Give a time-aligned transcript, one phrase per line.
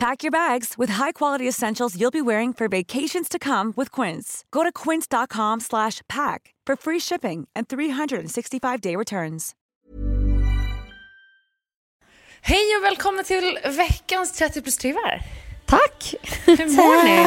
[0.00, 4.44] Pack your bags with high-quality essentials you'll be wearing for vacations to come with Quince.
[4.50, 9.54] Go to quince.com slash pack for free shipping and 365-day returns.
[12.42, 15.22] Hej och välkomna till veckans 30 plus trivar.
[15.66, 16.14] Tack!
[16.46, 17.22] Hur mår ni?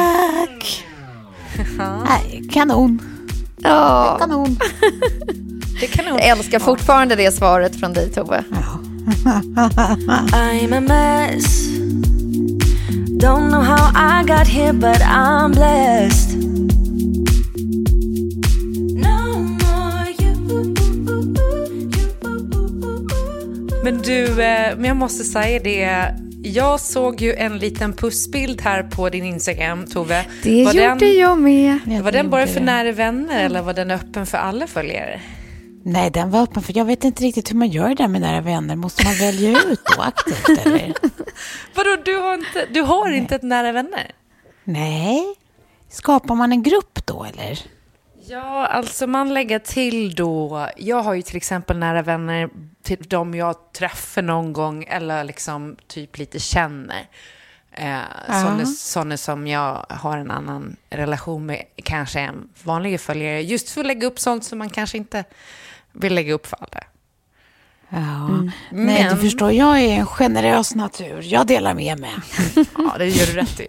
[0.46, 0.84] Tack!
[2.08, 3.00] Nej, kanon.
[3.56, 4.16] Ja.
[4.20, 4.58] Kanon.
[5.80, 6.20] Det kan nog...
[6.20, 8.44] Jag älskar fortfarande det svaret från dig, Tove.
[10.32, 11.73] I'm a mess.
[13.24, 16.36] Don't know how I got here, but I'm blessed.
[18.94, 20.34] No more you.
[23.84, 26.14] Men du, eh, men jag måste säga det.
[26.42, 30.24] Jag såg ju en liten pussbild här på din Instagram, Tove.
[30.42, 31.78] Det var gjorde den, jag med.
[32.02, 35.20] Var den bara för nära vänner eller var den öppen för alla följare?
[35.86, 38.20] Nej, den var öppen för jag vet inte riktigt hur man gör det där med
[38.20, 38.76] nära vänner.
[38.76, 40.94] Måste man välja ut då aktivt eller?
[41.74, 44.10] Vadå, du har inte, du har inte ett nära vänner?
[44.64, 45.34] Nej.
[45.88, 47.58] Skapar man en grupp då eller?
[48.26, 52.48] Ja, alltså man lägger till då, jag har ju till exempel nära vänner
[52.82, 57.08] till de jag träffar någon gång eller liksom typ lite känner.
[57.72, 63.42] Eh, sådana, sådana som jag har en annan relation med, kanske en vanlig följare.
[63.42, 65.24] Just för att lägga upp sånt som man kanske inte
[65.94, 66.80] vill lägga upp för alla.
[67.88, 67.98] Ja.
[68.28, 68.50] Mm.
[68.70, 71.20] Nej, Men- du förstår, jag är en generös natur.
[71.22, 72.10] Jag delar med mig.
[72.78, 73.66] Ja, det gör du rätt i.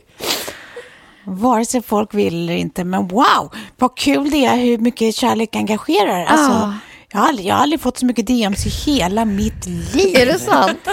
[1.23, 2.83] Vare sig folk vill eller inte.
[2.83, 6.25] Men wow, vad kul det är hur mycket kärlek engagerar.
[6.25, 6.73] Alltså,
[7.11, 10.15] jag, har aldrig, jag har aldrig fått så mycket DMs i hela mitt liv.
[10.15, 10.79] Är det sant?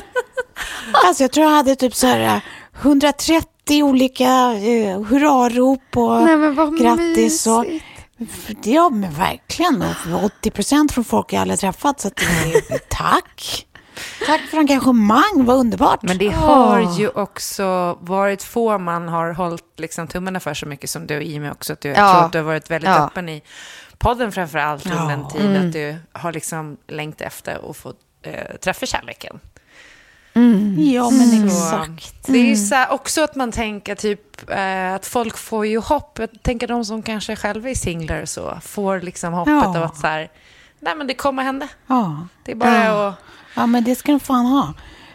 [1.06, 2.40] Alltså, jag tror jag hade typ så här eh,
[2.82, 7.46] 130 olika eh, hurrarop och Nej, grattis.
[7.46, 7.84] Och, mysigt.
[8.64, 9.82] Ja, men verkligen.
[9.82, 12.00] Och 80 procent från folk jag aldrig träffat.
[12.00, 13.66] Så att, eh, tack.
[14.26, 16.02] Tack för engagemang, vad underbart.
[16.02, 20.90] Men det har ju också varit få man har hållit liksom tummarna för så mycket
[20.90, 22.12] som du i och med också att du, jag Ja.
[22.12, 23.06] tror att du har varit väldigt Ja.
[23.06, 23.42] öppen i
[23.98, 25.30] podden framför allt under en Ja.
[25.30, 29.40] tid att du har liksom längtat efter att få eh, träffa kärleken.
[30.94, 32.26] Ja, men Så, exakt.
[32.26, 35.78] Det är ju så här också att man tänker typ eh, att folk får ju
[35.78, 36.18] hopp.
[36.18, 39.66] Jag tänker de som kanske själva är singlar och så får liksom hoppet Ja.
[39.78, 40.30] av att så här,
[40.80, 41.68] nej men det kommer hända.
[41.86, 42.26] Ja.
[42.44, 43.08] Det är bara Ja.
[43.08, 43.14] att...
[43.56, 44.74] Ja, men det ska de fan ha.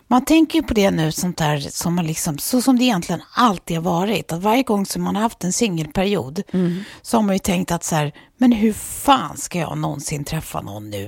[0.09, 3.21] Man tänker ju på det nu, sånt där som man liksom, så som det egentligen
[3.35, 4.31] alltid har varit.
[4.31, 6.41] Att varje gång som man har haft en singelperiod
[7.01, 10.61] så har man ju tänkt att så här, men hur fan ska jag någonsin träffa
[10.61, 11.07] någon nu?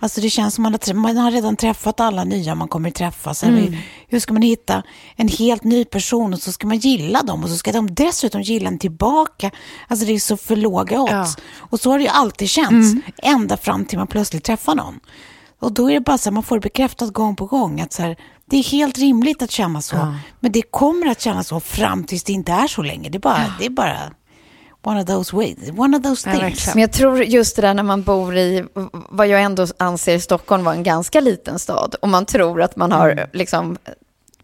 [0.00, 3.34] Alltså det känns som man har, man har redan träffat alla nya man kommer träffa.
[3.34, 3.78] Så hur,
[4.08, 4.82] hur ska man hitta
[5.16, 8.42] en helt ny person och så ska man gilla dem och så ska de dessutom
[8.42, 9.50] gilla en tillbaka.
[9.88, 11.36] Alltså det är så för låga odds.
[11.56, 12.92] Och så har det ju alltid känts,
[13.22, 15.00] ända fram till man plötsligt träffar någon.
[15.60, 17.92] Och då är det bara så här, man får det bekräftat gång på gång att
[17.92, 18.16] så här,
[18.50, 19.96] det är helt rimligt att känna så.
[20.40, 23.08] Men det kommer att kännas så fram tills det inte är så länge.
[23.08, 23.98] Det bara, det är bara
[24.86, 26.42] one of those ways, one of those Ja, things.
[26.42, 26.74] verkligen.
[26.74, 30.64] Men jag tror just det där när man bor i vad jag ändå anser Stockholm
[30.64, 33.76] var en ganska liten stad och man tror att man har liksom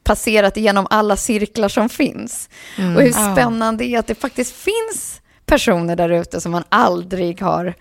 [0.04, 2.48] passerat igenom alla cirklar som finns.
[2.76, 3.32] Och hur Ja.
[3.34, 7.74] spännande det är att det faktiskt finns personer där ute som man aldrig har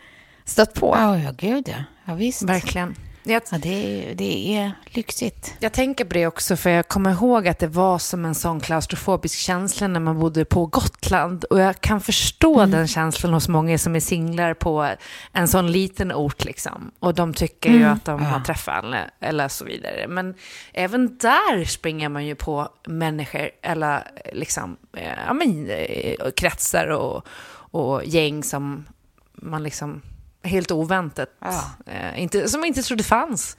[0.45, 0.95] stött på.
[0.99, 1.83] Ja, ja, gud ja.
[2.05, 2.41] ja visst.
[2.43, 2.95] Verkligen.
[3.23, 3.69] Jag, Ja, det,
[4.11, 5.53] är- det är lyxigt.
[5.59, 8.59] jag tänker på det också, för jag kommer ihåg att det var som en sån
[8.59, 11.43] klaustrofobisk känsla när man bodde på Gotland.
[11.43, 14.89] Och jag kan förstå den känslan hos många som är singlar på
[15.33, 16.43] en sån liten ort.
[16.45, 16.91] Liksom.
[16.99, 20.05] Och de tycker ju att de har träffat alla, eller så vidare.
[20.07, 20.33] Men
[20.73, 24.03] även där springer man ju på människor, eller
[24.33, 28.85] liksom, eh, ja, men, eh, kretsar och, och gäng som
[29.33, 30.01] man liksom
[30.43, 31.63] helt oväntat, Ja.
[31.85, 33.57] eh, inte, som man inte trodde fanns.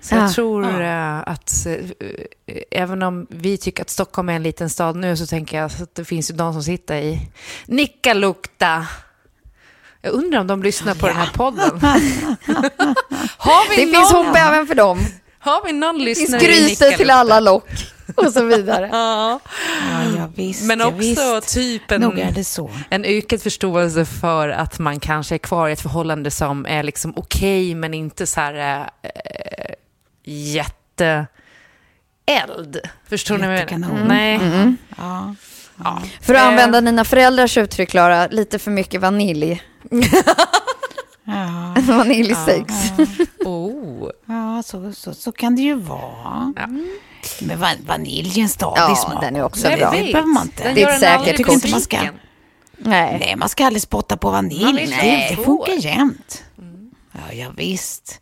[0.00, 0.20] Så Ja.
[0.22, 2.16] jag tror eh, att eh,
[2.70, 5.94] även om vi tycker att Stockholm är en liten stad nu så tänker jag att
[5.94, 7.20] det finns ju de som sitter i
[7.66, 8.86] Nikkaluokta.
[10.02, 11.80] Jag undrar om de lyssnar på den här podden.
[13.38, 14.98] har, vi Det någon, finns hopp även för dem.
[15.38, 17.14] har vi någon Det finns lyssnare i grytor till Nikkaluokta?
[17.14, 17.68] alla lock
[18.26, 18.88] och så vidare.
[18.92, 19.40] Ja.
[19.90, 20.64] Ja, ja visst.
[20.64, 21.54] Men ja, också visst.
[21.54, 22.02] typ en,
[22.90, 27.12] en ökad förståelse för att man kanske är kvar i ett förhållande som är liksom
[27.16, 29.74] okej men inte så här äh,
[30.24, 31.26] jätte
[32.26, 32.80] eld.
[33.08, 33.88] Förstår ni vad jag menar?
[33.88, 34.08] Jättekanon.
[34.08, 34.34] Nej.
[34.34, 34.76] Mm.
[34.96, 35.34] Ja.
[35.84, 36.02] Ja.
[36.20, 39.62] För att Eh, använda dina föräldrars uttryck, Klara, lite för mycket vanilj.
[41.24, 42.72] Ja, Vaniljsex.
[43.44, 44.10] Oh.
[44.26, 46.52] ja så, så, så kan det ju vara.
[46.56, 46.68] Ja.
[47.42, 49.20] Men van, vanilj är en stadig Ja, smak.
[49.20, 49.90] den är också Jag bra.
[49.90, 50.64] Det behöver man inte.
[50.64, 51.70] Den Det är ett säkert kort.
[51.70, 51.98] Man ska-.
[52.78, 53.16] Nej.
[53.20, 54.72] Nej, man ska aldrig spotta på vanilj.
[54.80, 56.44] Vill det, det funkar jämt.
[57.12, 58.20] Ja, ja, visst.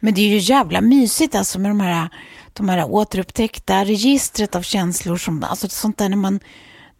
[0.00, 2.08] Men det är ju jävla mysigt alltså med de här,
[2.52, 5.16] de här återupptäckta registret av känslor.
[5.16, 6.40] Som, alltså sånt där när man,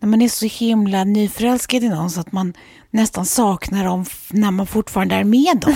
[0.01, 2.55] när man är så himla nyförälskad i någon så att man
[2.91, 5.75] nästan saknar dem när man fortfarande är med dem.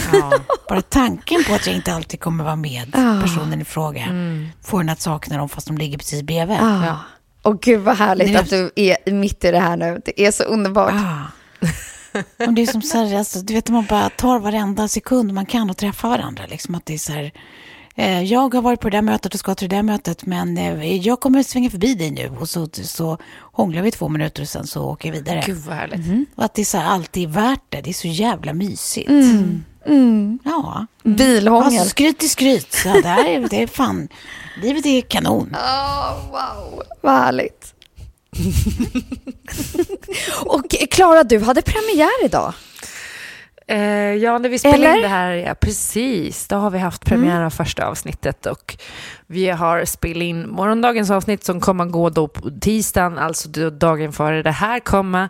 [0.68, 2.92] Bara tanken på att jag inte alltid kommer vara med
[3.22, 4.06] personen i fråga
[4.62, 6.56] får en att sakna dem fast de ligger precis bredvid.
[6.60, 6.96] Ah.
[7.42, 10.00] Och gud vad härligt Nej, att du är mitt i det här nu.
[10.04, 10.92] Det är så underbart.
[10.94, 11.22] Ah.
[12.46, 15.46] Och det är som så här, alltså, du vet, man bara tar varenda sekund man
[15.46, 16.44] kan och träffa varandra.
[16.48, 17.32] Liksom att det är så här,
[18.24, 20.96] jag har varit på det där mötet och ska till det där mötet, men eh,
[20.96, 22.28] jag kommer att svänga förbi dig nu.
[22.40, 25.42] Och så, så hånglar vi två minuter och sen så åker jag vidare.
[25.46, 26.28] Gud vad härligt.
[26.34, 27.80] Och att det är så här, alltid värt det.
[27.80, 29.10] Det är så jävla mysigt.
[30.44, 30.86] Ja.
[31.02, 31.64] Bilhångel.
[31.64, 32.72] Alltså, skryt till skryt.
[32.72, 34.08] Så det, här är, det är fan,
[34.62, 35.56] livet är kanon.
[35.62, 37.74] Oh, wow, vad härligt.
[40.44, 42.54] och eh, Klara, du hade premiär idag.
[43.72, 44.96] Eh, ja, när vi spelar Eller?
[44.96, 48.76] in det här, ja precis, då har vi haft premiär av första avsnittet och
[49.26, 54.42] vi har spelat in morgondagens avsnitt som kommer gå då på tisdagen, alltså dagen före
[54.42, 55.28] det här kommer,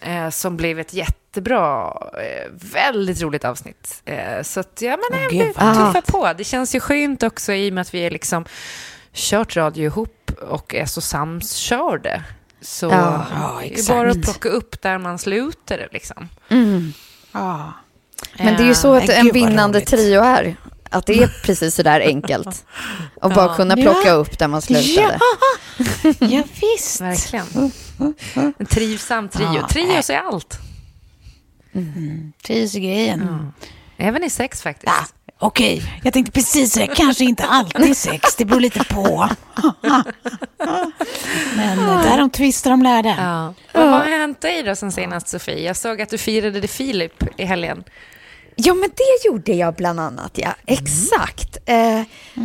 [0.00, 4.02] eh, som blev ett jättebra, eh, väldigt roligt avsnitt.
[4.04, 6.32] Eh, så att, ja men Åh, jag gud, vill vad tuffa på.
[6.38, 8.44] Det känns ju skönt också i och med att vi är liksom
[9.12, 12.22] kört radio ihop och är så samkörde.
[12.60, 16.28] Så Ja, ja, det är bara att plocka upp där man slutade liksom.
[17.38, 17.72] Ja.
[18.38, 20.56] Men det är ju så att Ja, en vinnande trio är.
[20.90, 22.64] Att det är precis så där enkelt.
[23.22, 24.12] Och bara kunna plocka Ja.
[24.12, 25.18] upp där man slutade.
[26.20, 27.00] Ja, visst.
[27.00, 27.46] Verkligen.
[28.58, 29.54] En trivsam trio.
[29.54, 30.58] Ja, Trios är allt.
[32.46, 33.52] Trivs i grejen.
[33.96, 34.92] Även i sex faktiskt.
[35.40, 39.28] Okej, jag tänkte precis säga, Kanske inte alltid sex, det beror lite på.
[41.56, 43.16] Men eh, därom där de tvistar de lärde.
[43.18, 43.54] Ja.
[43.72, 45.66] Vad har hänt dig då sen senast Sofie?
[45.66, 47.84] Jag såg att du firade det Filip i helgen.
[48.60, 50.48] Ja, men det gjorde jag bland annat, ja.
[50.66, 51.56] Exakt.
[51.66, 52.02] Eh,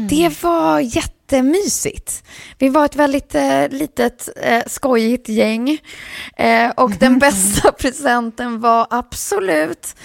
[0.09, 2.23] Det var jättemysigt.
[2.57, 5.77] Vi var ett väldigt eh, litet eh, skojigt gäng.
[6.37, 9.95] Eh, och den bästa presenten var absolut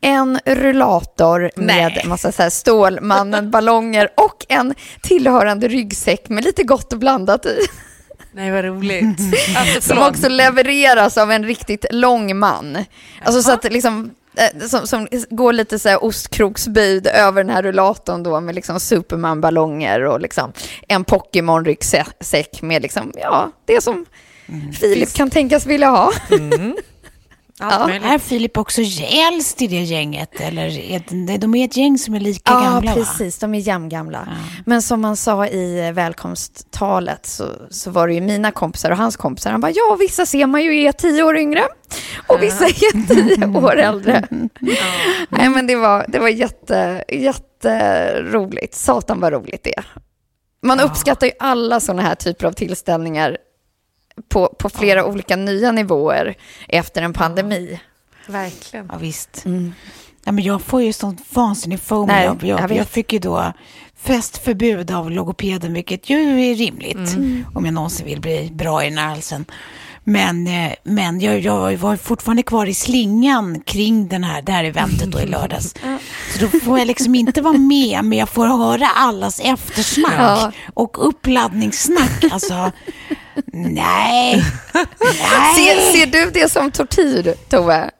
[0.00, 2.04] en rullator med Nej.
[2.06, 7.58] massa så här Stålmannen-ballonger och en tillhörande ryggsäck med lite gott och blandat i.
[8.32, 9.18] Nej, vad roligt.
[9.56, 12.84] Alltså, Som också levereras av en riktigt lång man.
[13.24, 14.10] Alltså så att liksom, eh,
[14.68, 20.00] som, som går lite så här ostkroksböjd över den här rullatorn då med liksom Superman-ballonger
[20.00, 20.52] och liksom
[20.88, 24.06] en Pokémon-ryggsäck med liksom, ja, det som
[24.80, 26.12] Filip kan tänkas vilja ha.
[27.60, 27.86] Allt Ja.
[27.86, 28.04] möjligt.
[28.10, 30.40] Är Filip också äldst i det gänget?
[30.40, 32.90] Eller är de är ett gäng som är lika gamla?
[32.90, 32.94] Ja, va?
[32.94, 33.38] precis.
[33.38, 34.28] De är jämngamla.
[34.66, 39.16] Men som man sa i välkomsttalet så, så var det ju mina kompisar och hans
[39.16, 39.50] kompisar.
[39.50, 41.62] Han bara, ja, vissa ser man ju är tio år yngre
[42.26, 44.26] och vissa är tio år äldre.
[45.28, 48.74] Nej, men det var, det var jätte, jätteroligt.
[48.74, 49.84] Satan vad roligt det är.
[50.62, 53.36] Man uppskattar ju alla sådana här typer av tillställningar
[54.28, 56.34] på, på flera olika nya nivåer
[56.68, 57.80] efter en pandemi.
[58.26, 58.86] Verkligen.
[58.92, 59.44] Ja, visst.
[60.24, 62.06] Ja, men jag får ju sånt vansinnigt fomo.
[62.06, 63.52] Nej, Jag, jag jag, fick ju då
[63.96, 67.16] festförbud av logopeden, vilket ju är rimligt
[67.54, 69.44] om jag någonsin vill bli bra i den här halsen.
[70.04, 74.64] Men, eh, men jag, jag var fortfarande kvar i slingan kring den här, det här
[74.64, 75.74] eventet då i lördags.
[76.38, 80.52] Så då får jag liksom inte vara med, men jag får höra allas eftersnack Ja.
[80.74, 82.24] och uppladdningssnack.
[82.30, 82.72] Alltså,
[83.52, 84.34] nej.
[84.74, 85.54] nej.
[85.56, 87.90] Ser, ser du det som tortyr, Tove?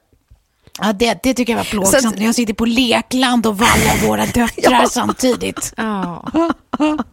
[0.82, 2.06] Ja, det, det tycker jag var plågsamt.
[2.06, 5.72] att- När jag sitter på lekland och vallar våra döttrar samtidigt.
[5.76, 6.24] Ja.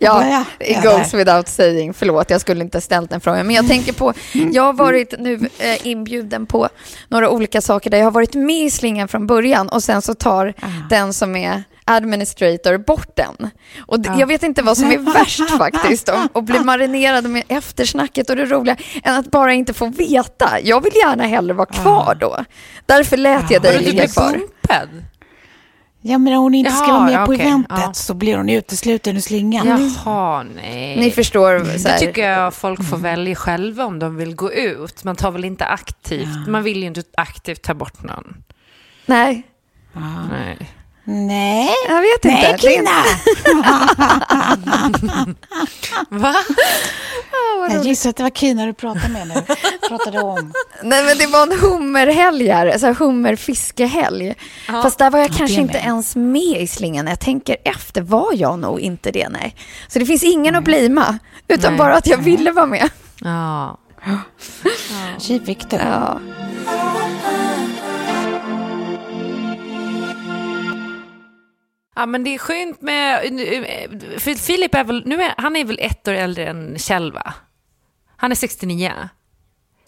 [0.00, 1.94] Ja, Ja, it ja, goes without saying.
[1.94, 3.46] Förlåt, jag skulle inte ställt den frågan.
[3.46, 4.12] Men jag tänker på,
[4.52, 6.68] jag har varit nu eh, inbjuden på
[7.08, 10.14] några olika saker där jag har varit med i slingan från början och sen så
[10.14, 10.54] tar
[10.90, 13.50] den som är administrator bort den.
[13.86, 18.30] Och d- jag vet inte vad som är värst faktiskt, att bli marinerad med eftersnacket
[18.30, 20.60] och det roliga, än att bara inte få veta.
[20.62, 22.44] Jag vill gärna hellre vara kvar då.
[22.86, 24.32] Därför lät jag dig du ligga kvar.
[24.32, 24.88] bumpad?
[26.00, 27.92] Ja, men om hon inte ska Jaha, vara med ja, på okej, eventet ja.
[27.94, 29.66] så blir hon utesluten ur slingan.
[29.66, 31.00] Jaha, nej.
[31.00, 31.78] Ni förstår.
[31.78, 35.04] Så Det tycker jag folk får välja själva om de vill gå ut.
[35.04, 38.34] Man tar väl inte aktivt, man vill ju inte aktivt ta bort någon.
[39.06, 39.42] Nej,
[40.30, 40.58] Nej.
[41.10, 42.28] Nej, jag vet inte.
[42.28, 42.90] nej Kina!
[46.20, 46.34] Va?
[47.70, 49.34] Jag gissar att det var Kina du pratade med nu.
[49.88, 50.52] Pratade om.
[50.82, 54.34] Nej men det var en hummerhelg här, så här hummerfiskehelg.
[54.66, 57.06] Fast där var jag Ja, kanske inte ens med i slingan.
[57.06, 59.54] Jag tänker efter var jag nog inte det, nej.
[59.88, 61.78] Så det finns ingen att blima, utan Nej.
[61.78, 62.90] bara att jag ville vara med.
[63.20, 63.78] Ja.
[64.04, 64.18] Du.
[65.70, 66.20] Ja.
[71.98, 73.20] Ja, men det är skönt med...
[74.18, 75.02] För Filip är väl...
[75.06, 77.34] Nu är, han är väl ett år äldre än Kjell, va?
[78.16, 78.92] Han är 69.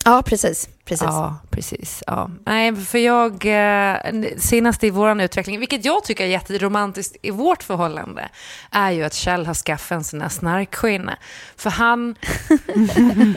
[0.04, 1.06] ja, precis precis.
[1.06, 2.02] Ja, precis.
[2.06, 2.30] Ja.
[2.46, 3.96] Nej, för jag, eh,
[4.38, 8.28] senast i vår utveckling, vilket jag tycker är jätteromantiskt i vårt förhållande,
[8.70, 11.16] är ju att Kjell har skaffat en sån här snarkskinna.
[11.56, 12.14] För han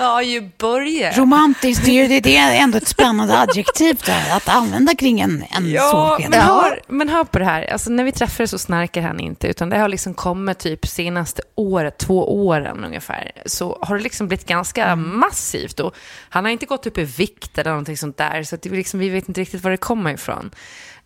[0.00, 1.16] har ju börjat.
[1.18, 5.44] Romantiskt, det är, ju- det är ändå ett spännande adjektiv där, att använda kring en,
[5.50, 6.30] en Ja, solsken.
[6.30, 7.72] men hör, men hör på det här.
[7.72, 11.42] Alltså, när vi träffades så snarkar han inte, utan det har liksom kommit typ senaste
[11.54, 15.80] året, två åren ungefär, så har det liksom blivit ganska massivt.
[15.80, 15.94] Och
[16.28, 19.08] han har inte gått upp i vikt eller någonting sånt där, så det liksom, vi
[19.08, 20.50] vet inte riktigt var det kommer ifrån.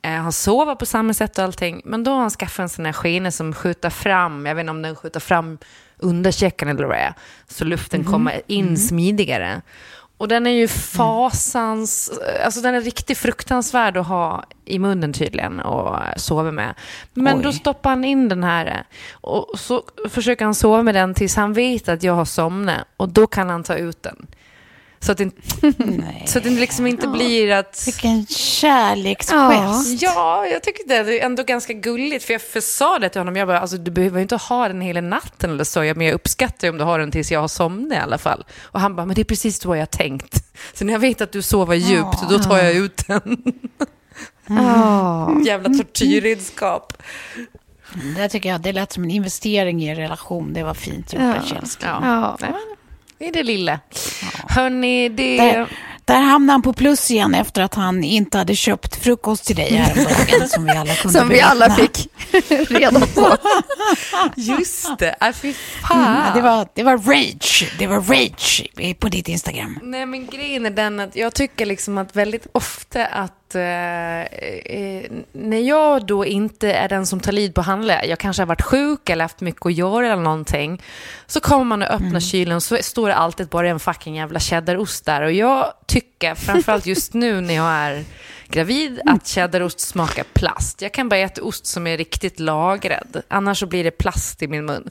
[0.03, 2.87] Eh, han sover på samma sätt och allting, men då har han skaffat en sån
[2.87, 5.59] här skena som skjuter fram, jag vet inte om den skjuter fram
[5.99, 7.15] underkäken eller vad det är,
[7.49, 9.63] så luften kommer in smidigare.
[10.23, 12.13] Och den är ju fasans,
[12.45, 16.75] alltså den är riktigt fruktansvärd att ha i munnen tydligen och sova med.
[17.15, 17.43] Men Oj.
[17.43, 21.53] då stoppar han in den här och så försöker han sova med den tills han
[21.53, 24.27] vet att jag har somnat och då kan han ta ut den.
[25.03, 25.31] Så att det,
[25.79, 26.25] Nej.
[26.27, 27.83] så att det liksom inte blir att...
[27.87, 30.03] Vilken kärleksgest.
[30.03, 32.25] Ja, jag tycker det är ändå ganska gulligt.
[32.25, 35.01] För jag sa det till honom, jag bara, alltså, du behöver inte ha den hela
[35.01, 35.85] natten eller så.
[35.85, 38.45] Jag- Men jag uppskattar om du har den tills jag har somnat i alla fall.
[38.63, 40.45] Och han bara, men det är precis så jag tänkt.
[40.75, 43.43] Så när jag vet att du sover djupt, då tar jag ut den.
[44.47, 45.37] Ja.
[45.47, 46.93] Jävla tortyrredskap.
[48.17, 50.53] Det tycker jag, det lät som en investering i en relation.
[50.53, 51.35] Det var fint gjort, Ja.
[51.35, 51.65] Rachel.
[51.83, 52.37] Ja.
[52.41, 52.53] Men
[53.23, 53.81] Det är det lilla.
[54.49, 55.37] Hörni, det...
[55.37, 55.69] Där,
[56.05, 59.73] där hamnade han på plus igen efter att han inte hade köpt frukost till dig
[59.75, 62.09] häromdagen som vi alla kunde Som vi alla fick
[62.71, 63.37] reda på.
[64.37, 66.35] Just det, äh, fy Ja, fan.
[66.35, 67.73] det, var, det var rage.
[67.79, 68.67] Det var rage
[68.99, 69.79] på ditt Instagram.
[69.83, 75.11] Nej, men grejen är den att jag tycker liksom att väldigt ofta att eh, eh,
[75.33, 78.63] när jag då inte är den som tar lid på handla, jag kanske har varit
[78.63, 80.83] sjuk eller haft mycket att göra eller någonting,
[81.27, 85.05] så kommer man och öppnar kylen så står det alltid bara en fucking jävla cheddarost
[85.05, 88.05] där och jag tycker, framförallt just nu när jag är
[88.49, 90.83] gravid, att cheddarost smakar plast.
[90.83, 94.49] Jag kan bara äta ost som är riktigt lagrad, annars så blir det plast i
[94.49, 94.91] min mun.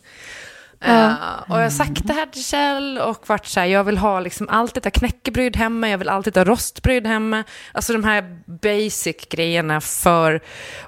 [0.84, 1.14] Eh,
[1.48, 4.20] och jag har sagt det här till Kjell och varit så här, jag vill ha
[4.20, 7.44] liksom alltid ha knäckebröd hemma, jag vill alltid ha rostbröd hemma.
[7.72, 10.42] Alltså de här basic grejerna för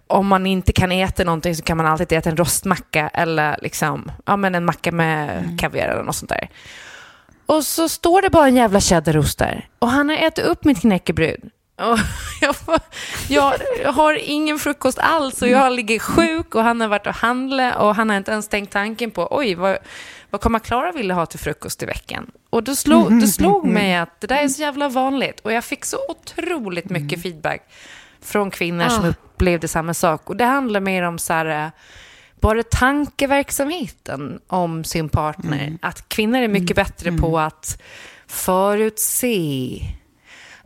[0.08, 4.12] om man inte kan äta någonting så kan man alltid äta en rostmacka eller liksom,
[4.26, 6.50] ja men en macka med kaviar eller något sånt där.
[7.46, 10.82] Och så står det bara en jävla cheddarost där och han har ätit upp mitt
[10.82, 11.50] knäckebröd.
[12.42, 12.80] Jag, får,
[13.30, 13.60] jag
[13.94, 17.96] har ingen frukost alls och jag ligger sjuk och han har varit och handlat och
[17.96, 19.78] han har inte ens tänkt tanken på oj, vad,
[20.30, 22.32] vad kommer Klara vilja ha till frukost i veckan?
[22.50, 25.64] Och då slog, det slog mig att det där är så jävla vanligt och jag
[25.64, 27.62] fick så otroligt mycket feedback
[28.22, 30.30] från kvinnor som upplevde samma sak.
[30.30, 31.72] Och det handlar mer om så här, eh,
[32.42, 35.78] bara tankeverksamheten om sin partner.
[35.82, 37.82] Att kvinnor är mycket bättre på att
[38.28, 39.80] förutse,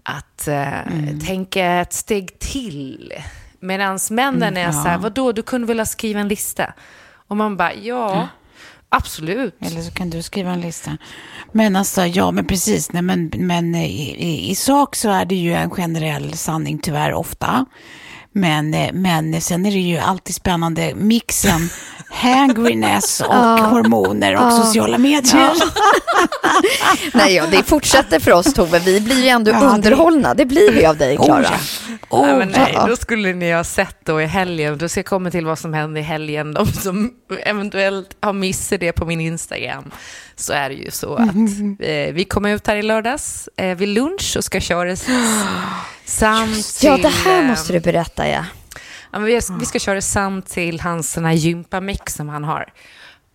[0.10, 3.14] att eh, tänka ett steg till.
[3.60, 6.74] Medan männen är så här, vadå, du kunde väl ha skrivit en lista?
[7.28, 8.28] Och man bara, ja.
[8.90, 9.56] Absolut.
[9.60, 10.98] Eller så kan du skriva en lista.
[11.52, 15.36] Men alltså, ja men precis, nej, men, men i, i, i sak så är det
[15.36, 17.66] ju en generell sanning tyvärr ofta.
[18.32, 21.70] Men, eh, men sen är det ju alltid spännande mixen
[22.10, 25.50] hangriness och hormoner och sociala medier.
[27.14, 28.80] Nej, ja, det fortsätter för oss Tove.
[28.80, 30.34] Vi blir ju ändå underhållna.
[30.34, 31.40] Det blir vi av dig, Klara.
[31.40, 31.58] Oh, ja.
[32.10, 34.78] Oh, nej, men nej, då skulle ni ha sett då i helgen.
[34.78, 36.54] Då ska jag komma till vad som hände i helgen.
[36.54, 37.12] De som
[37.44, 39.92] eventuellt har missat det på min Instagram.
[40.36, 41.36] Så är det ju så att
[41.80, 44.96] eh, vi kommer ut här i lördags eh, vid lunch och ska köra
[46.06, 46.88] samt till...
[46.88, 48.46] Ja, det här eh, måste du berätta, ja.
[49.18, 52.74] Ja, vi, vi ska köra samt till hans sån här gympamix som han har.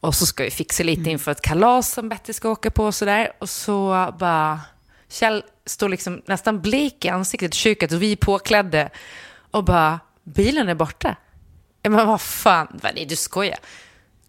[0.01, 2.95] Och så ska vi fixa lite inför ett kalas som Betty ska åka på och
[2.95, 3.33] sådär.
[3.39, 4.61] Och så bara...
[5.09, 8.89] Kjell står liksom nästan blek i ansiktet i köket och vi är påklädda.
[9.51, 11.17] Och bara, bilen är borta.
[11.83, 13.59] Ja, men vad fan, nej, du skojar.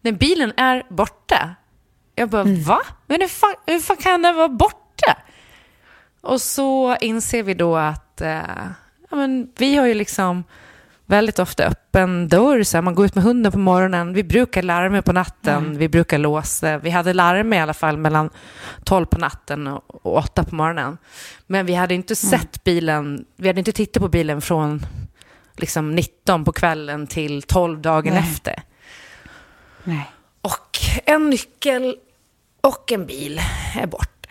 [0.01, 1.55] Nej, bilen är borta.
[2.15, 2.81] Jag bara, va?
[3.07, 5.17] Men hur fan, hur fan kan den vara borta?
[6.21, 8.67] Och så inser vi då att eh,
[9.09, 10.43] ja, men vi har ju liksom
[11.13, 12.63] väldigt ofta öppen dörr.
[12.63, 14.13] Så här, man går ut med hunden på morgonen.
[14.13, 15.77] Vi brukar larma på natten.
[15.77, 16.77] Vi brukar låsa.
[16.77, 18.29] Vi hade larm i alla fall mellan
[18.83, 20.97] 12 på natten och, och 8 på morgonen.
[21.47, 23.25] Men vi hade inte sett bilen.
[23.35, 24.85] Vi hade inte tittat på bilen från
[25.57, 28.23] liksom 19 på kvällen till 12 dagen Nej.
[28.31, 28.63] efter.
[29.83, 30.11] Nej.
[30.41, 31.95] Och en nyckel
[32.61, 33.41] och en bil
[33.75, 34.29] är borta.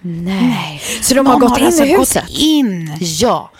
[0.00, 0.82] Nej.
[1.02, 2.22] Så de har Någon gått in alltså i huset?
[2.22, 3.50] gått in Ja,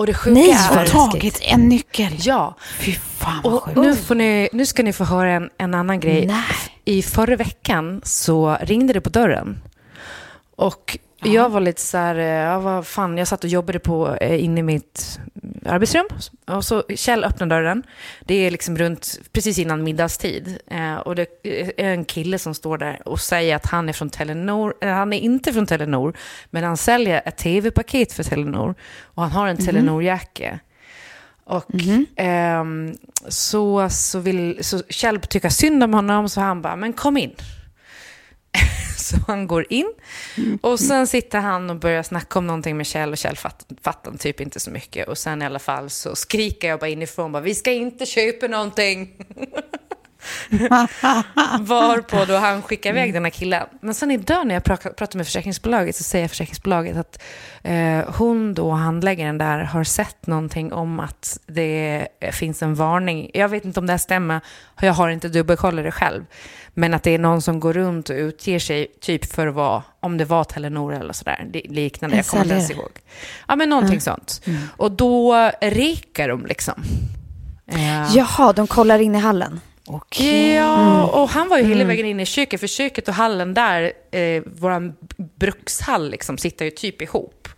[0.00, 0.40] och det sjuka
[0.70, 2.12] vad och tagit en nyckel.
[2.18, 3.76] Ja, Fy fan vad och sjukt.
[3.78, 6.26] nu, får ni, nu ska ni få höra en, en annan grej.
[6.26, 6.42] Nej.
[6.84, 9.62] I förra veckan så ringde det på dörren.
[10.56, 14.16] Och jag var lite så här, eh, ja, vad fan, jag satt och jobbade på,
[14.16, 15.20] eh, inne i mitt
[15.66, 16.06] arbetsrum.
[16.46, 17.82] Och så Kjell öppnar dörren.
[18.20, 20.58] Det är liksom runt, precis innan middagstid.
[20.66, 21.26] Eh, och det
[21.76, 24.74] är en kille som står där och säger att han är från Telenor.
[24.80, 26.16] Eh, han är inte från Telenor,
[26.50, 28.74] men han säljer ett tv-paket för Telenor.
[29.02, 30.58] Och han har en Telenor-jacka.
[31.44, 31.70] Och
[32.16, 32.94] ehm,
[33.28, 37.34] så, så vill så Kjell tycka synd om honom, så han bara, men kom in.
[39.08, 39.92] så han går in
[40.60, 44.12] och sen sitter han och börjar snacka om någonting med Kjell och Kjell fattar, fattar
[44.12, 45.08] typ inte så mycket.
[45.08, 48.46] Och sen i alla fall så skriker jag bara inifrån, bara, vi ska inte köpa
[48.46, 49.12] någonting.
[51.60, 53.66] Varpå då han skickar iväg den här killen.
[53.80, 57.22] Men sen idag när jag pra- pratar med försäkringsbolaget så säger försäkringsbolaget att
[57.62, 63.30] eh, hon då, handläggaren där, har sett någonting om att det finns en varning.
[63.34, 64.40] Jag vet inte om det här stämmer,
[64.80, 66.24] jag har inte dubbelkollat det själv.
[66.74, 69.82] Men att det är någon som går runt och utger sig typ för att vara,
[70.00, 72.90] om det var Telenor eller sådär, liknande, jag kommer inte ens ihåg.
[73.48, 74.42] Ja men någonting sånt.
[74.76, 76.82] Och då rekar de liksom.
[77.72, 79.60] Eh, Jaha, de kollar in i hallen.
[79.94, 80.54] Okej.
[80.54, 83.92] Ja, och han var ju hela vägen in i köket, för köket och hallen där,
[84.10, 84.92] eh, vår
[85.38, 87.48] brukshall, liksom, sitter ju typ ihop.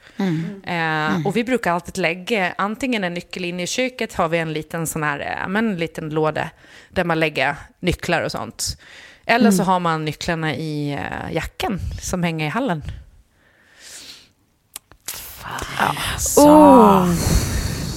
[0.67, 4.53] Eh, Och vi brukar alltid lägga antingen en nyckel in i köket, har vi en
[4.53, 6.51] liten sån här, eh, men en liten låda
[6.91, 8.79] där man lägger nycklar och sånt.
[9.27, 12.83] Eller så har man nycklarna i eh, jackan som hänger i hallen.
[16.19, 17.07] Så.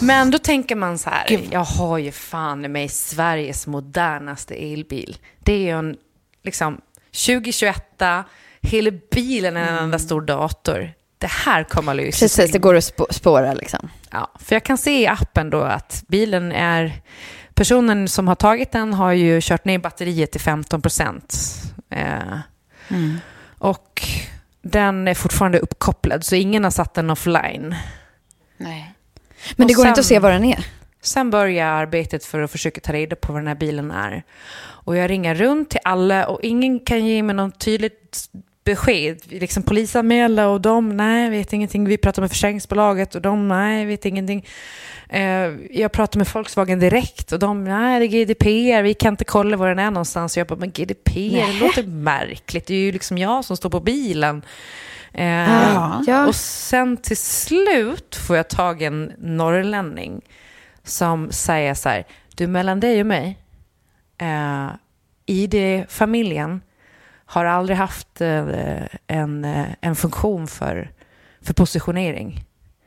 [0.02, 1.48] Men då tänker man så här, Gud.
[1.52, 5.18] jag har ju fan i mig Sveriges modernaste elbil.
[5.40, 5.98] Det är ju en,
[6.44, 6.82] liksom,
[7.26, 8.02] 2021,
[8.62, 10.94] hela bilen är en enda stor dator.
[11.18, 13.90] Det här kommer att lösa Precis, det går att spå- spåra liksom.
[14.12, 16.94] Ja, för jag kan se i appen då att bilen är...
[17.54, 21.36] Personen som har tagit den har ju kört ner batteriet till 15 procent.
[21.90, 22.40] Eh,
[23.58, 24.02] Och
[24.62, 27.76] den är fortfarande uppkopplad, så ingen har satt den offline.
[28.58, 28.95] Nej.
[29.56, 30.66] Men det går inte sen- att se vad den är.
[31.02, 34.24] Sen börjar arbetet för att försöka ta reda på vad den här bilen är.
[34.58, 38.30] Och jag ringer runt till alla och ingen kan ge mig något tydligt
[38.64, 39.22] besked.
[39.30, 41.86] Liksom polisanmäla och de, nej, vet ingenting.
[41.86, 44.46] Vi pratar med försäkringsbolaget och de, nej, vet ingenting.
[45.10, 45.24] Eh,
[45.72, 49.58] jag pratar med Volkswagen direkt och de, nej, det är GDPR, vi kan inte kolla
[49.58, 50.38] var den är någonstans.
[50.38, 52.66] Och jag bara, men GDPR, det låter märkligt.
[52.66, 54.42] Det är ju liksom jag som står på bilen.
[55.18, 56.28] Eh, Ja.
[56.28, 60.22] Och sen till slut får jag tag i en norrlänning
[60.84, 63.40] som säger så här, du mellan dig och mig,
[64.18, 64.68] eh,
[65.26, 66.62] ID-familjen
[67.26, 68.46] har aldrig haft eh,
[69.08, 70.92] en, eh, en funktion för,
[71.42, 72.44] för positionering.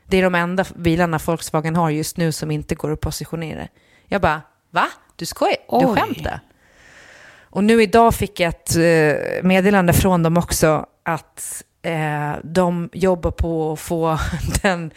[0.07, 3.67] Det är de enda bilarna Volkswagen har just nu som inte går att positionera.
[4.05, 4.87] Jag bara, va?
[5.15, 5.55] Du skojar?
[5.79, 6.39] Du skämtar?
[7.51, 13.31] Och nu idag fick jag ett eh, meddelande från dem också att eh, de jobbar
[13.31, 14.19] på att få
[14.61, 14.91] den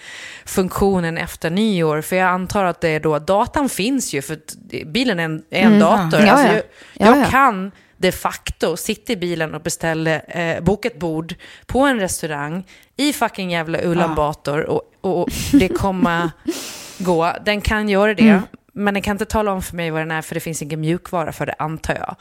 [0.44, 2.00] funktionen efter nyår.
[2.00, 4.38] För jag antar att det är då, datan finns ju, för
[4.84, 6.20] bilen är en, är en dator.
[6.20, 6.52] Ja, alltså, ja.
[6.54, 6.62] jag
[6.94, 7.30] Ja, jag ja.
[7.30, 11.34] kan de facto sitta i bilen och beställa, eh, boka ett bord
[11.66, 12.64] på en restaurang
[12.96, 16.30] i fucking jävla Ulan Bator och, och det kommer
[16.98, 17.32] gå.
[17.44, 18.42] Den kan göra det, Mm.
[18.72, 20.80] men den kan inte tala om för mig vad den är för det finns ingen
[20.80, 22.16] mjukvara för det, antar jag.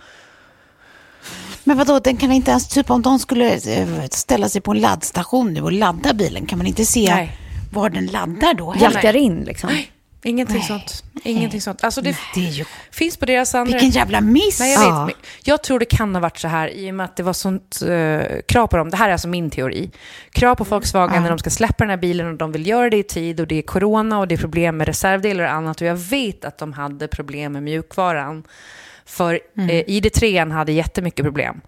[1.63, 4.79] Men vadå, den kan inte ens, typ om de skulle eh, ställa sig på en
[4.79, 7.37] laddstation nu och ladda bilen, kan man inte se Nej.
[7.73, 8.71] var den laddar då?
[8.71, 8.91] heller?
[8.95, 9.69] Jackar in liksom.
[10.23, 10.67] Ingenting Nej.
[10.67, 11.03] sånt.
[11.23, 11.83] Ingenting sånt.
[11.83, 12.65] Alltså det Det är ju...
[12.91, 13.71] finns på deras andra...
[13.71, 14.59] Vilken jävla miss!
[14.59, 15.27] Nej, jag, vet, Ja.
[15.43, 17.81] jag tror det kan ha varit så här i och med att det var sånt
[17.81, 18.89] eh, krav på dem.
[18.89, 19.91] Det här är alltså min teori.
[20.31, 22.97] Krav på Volkswagen när de ska släppa den här bilen och de vill göra det
[22.97, 25.81] i tid och det är corona och det är problem med reservdelar och annat.
[25.81, 28.43] Och jag vet att de hade problem med mjukvaran.
[29.11, 29.69] För Mm.
[29.69, 31.61] eh, ID3 hade jättemycket problem.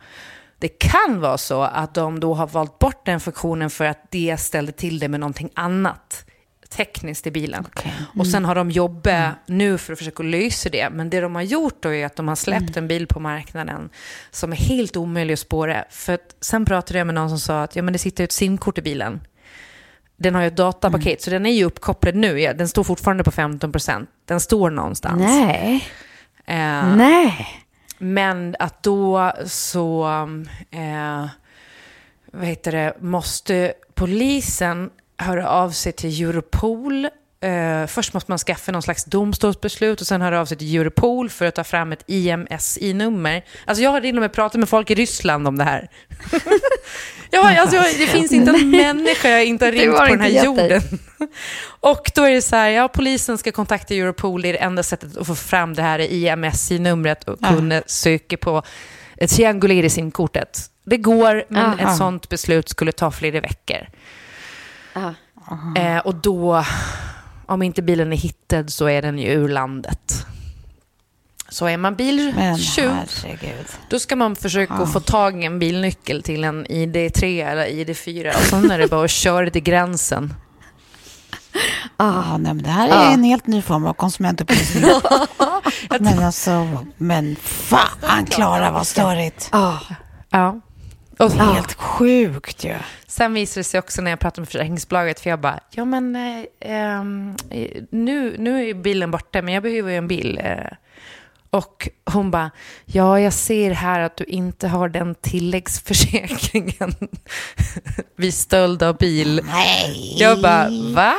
[0.60, 4.38] Det kan vara så att de då har valt bort den funktionen för att det
[4.40, 6.26] ställde till det med någonting annat
[6.70, 7.66] tekniskt i bilen.
[7.76, 7.94] Okej.
[8.20, 10.90] Och sen har de jobbat nu för att försöka lösa det.
[10.90, 13.90] Men det de har gjort då är att de har släppt en bil på marknaden
[14.32, 15.86] som är helt omöjlig att spåra.
[15.90, 18.32] För att sen pratade jag med någon som sa att ja, men det sitter ett
[18.32, 19.22] simkort i bilen.
[20.18, 22.54] Den har ju ett datapaket, så den är ju uppkopplad nu.
[22.54, 24.10] Den står fortfarande på 15 procent.
[24.26, 25.22] Den står någonstans.
[25.22, 25.88] Nej.
[26.46, 27.48] Eh, Nej.
[27.98, 30.06] men att då så,
[30.72, 31.26] eh,
[32.32, 37.10] vad heter det, måste polisen höra av sig till Europol.
[37.44, 41.30] Eh, först måste man skaffa någon slags domstolsbeslut och sen höra av sig till Europol
[41.30, 43.46] för att ta fram ett IMSI-nummer.
[43.66, 45.90] Alltså jag har till och med pratat med folk i Ryssland om det här.
[47.30, 50.44] ja, alltså, jag- det finns inte en människa jag inte har ringt på den här
[50.46, 50.82] jorden.
[51.80, 54.84] Och då är det så här, ja polisen ska kontakta Europol, det är det enda
[54.84, 58.64] sättet att få fram det här IMSI-numret och kunna söka på
[59.90, 60.60] simkortet.
[60.86, 61.92] Det går, men Aha.
[61.92, 63.88] ett sånt beslut skulle ta flera veckor.
[64.94, 65.14] Ja.
[65.78, 66.66] Eh, och då,
[67.46, 70.26] om inte bilen är hittad så är den ju ur landet.
[71.50, 72.94] Så är man biltjuv,
[73.90, 78.42] då ska man försöka få tag i en bilnyckel till en ID3 eller ID4 och
[78.42, 80.34] sen är det bara att köra till gränsen.
[81.98, 83.14] Ja, nej, men det här är Ja.
[83.14, 84.84] en helt ny form av konsumentupplysning.
[86.00, 89.50] men alltså, men fan Klara vad störigt.
[89.52, 89.78] Ah.
[90.30, 90.62] Ja.
[91.18, 92.76] Och Helt sjukt ju.
[93.08, 96.16] Sen visade det sig också när jag pratade med försäkringsbolaget, för jag bara, ja men
[96.16, 97.04] eh, eh,
[97.90, 100.40] nu, nu är bilen borta, men jag behöver ju en bil.
[100.44, 100.68] Eh.
[101.54, 102.52] Och hon bara,
[102.86, 106.96] ja jag ser här att du inte har den tilläggsförsäkringen
[108.16, 109.42] vid stöld av bil.
[109.46, 110.16] Nej.
[110.20, 111.14] Jag bara, va?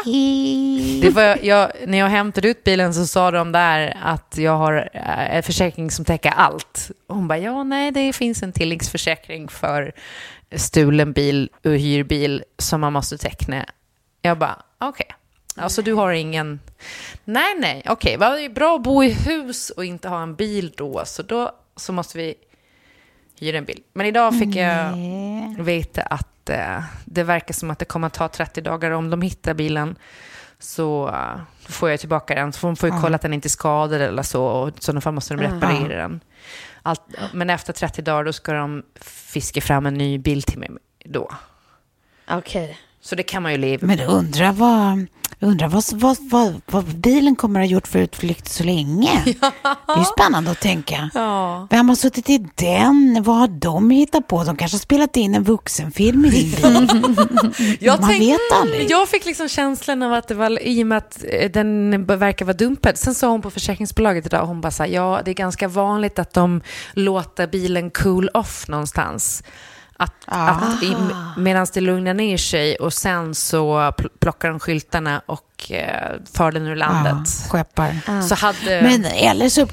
[1.03, 4.91] Det var, jag, när jag hämtade ut bilen så sa de där att jag har
[4.93, 6.91] eh, en försäkring som täcker allt.
[7.07, 9.93] Och hon bara, ja nej det finns en tilläggsförsäkring för
[10.57, 13.67] stulen bil och hyrbil som man måste teckna.
[14.23, 15.07] Jag bara, okej.
[15.57, 16.61] Alltså du har ingen...
[17.25, 18.17] Nej, nej, okej.
[18.17, 18.37] Okay.
[18.37, 21.53] Det är bra att bo i hus och inte ha en bil då, så då
[21.77, 22.35] så måste vi
[23.41, 23.83] hyra en bil.
[23.93, 24.97] Men idag fick jag
[25.59, 29.23] veta att eh, det verkar som att det kommer att ta 30 dagar om de
[29.23, 29.97] hittar bilen.
[30.59, 32.53] Så eh, får jag tillbaka den.
[32.53, 34.45] Så hon får ju kolla att den inte är skadad eller så.
[34.45, 36.21] Och i sådana fall måste de reparera den.
[36.83, 40.71] Allt, men efter 30 dagar då ska de fiska fram en ny bil till mig
[41.05, 41.31] då.
[42.29, 42.79] Okej.
[43.01, 45.07] Så det kan man ju leva Men undrar vad,
[45.45, 49.23] undrar vad, vad, vad, vad bilen kommer att ha gjort för utflykt så länge.
[49.87, 51.11] Det är ju spännande att tänka.
[51.15, 51.67] Ja.
[51.71, 53.23] Vem har suttit i den?
[53.23, 54.45] Vad har de hittat på?
[54.45, 57.77] De kanske har spelat in en vuxenfilm i din bil.
[57.81, 58.91] Jag Man tänk- vet aldrig.
[58.91, 62.45] Jag fick liksom känslan av att det var, i och med att eh, den verkar
[62.45, 62.99] vara dumpad.
[62.99, 66.19] Sen sa hon på försäkringsbolaget idag, hon bara så här, ja det är ganska vanligt
[66.19, 66.61] att de
[66.93, 69.43] låter bilen cool off någonstans.
[69.97, 70.97] Att, att i-
[71.37, 76.53] medan det lugnar ner sig och sen så pl- plockar de skyltarna och eh, för
[76.53, 77.29] den ur landet.
[77.51, 78.21] skeppar.
[78.23, 78.83] Så hade...
[78.83, 79.67] Men eller så...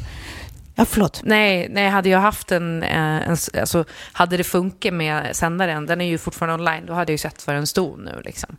[0.75, 1.21] Ja, förlåt.
[1.23, 3.37] Nej, nej, hade jag haft en, eh, en...
[3.59, 7.17] Alltså, hade det funkat med sändaren, den är ju fortfarande online, då hade jag ju
[7.17, 8.21] sett var den stod nu.
[8.25, 8.57] Liksom.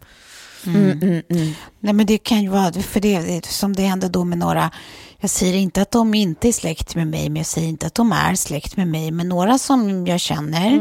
[1.81, 4.71] Nej, men det kan ju vara, för det, det som det hände då med några,
[5.23, 7.95] jag säger inte att de inte är släkt med mig, men jag säger inte att
[7.95, 10.81] de är släkt med mig, men några som jag känner,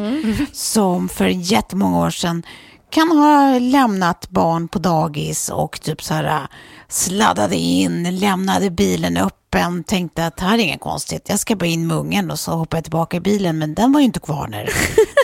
[0.53, 2.43] som för jättemånga år sedan
[2.89, 6.47] kan ha lämnat barn på dagis och typ så här
[6.87, 9.17] sladdade in, lämnade bilen
[9.55, 12.39] öppen, tänkte att det här är inget konstigt, jag ska bara in med ungen och
[12.39, 14.69] så hoppade jag tillbaka i bilen, men den var ju inte kvar när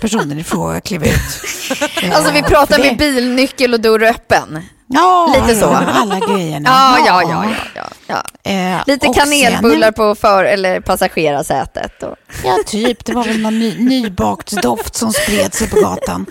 [0.01, 1.11] personen i fråga klev ut.
[2.13, 4.61] Alltså vi Ja, pratar med bilnyckel och dörr öppen.
[4.87, 5.65] Ja, Lite så.
[5.65, 6.69] Alla grejerna.
[6.69, 7.45] Ja, ja, ja.
[7.75, 8.51] ja, ja, ja.
[8.51, 12.03] Eh, Lite kanelbullar sen- på för eller passagerarsätet.
[12.03, 12.15] Och...
[12.43, 13.05] Ja, typ.
[13.05, 16.25] Det var väl någon ny, nybakt doft som spred sig på gatan.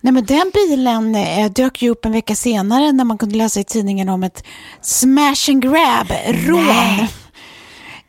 [0.00, 3.60] Nej, men den bilen eh, dök ju upp en vecka senare när man kunde läsa
[3.60, 4.44] i tidningen om ett
[4.82, 7.06] smash and grab-rån.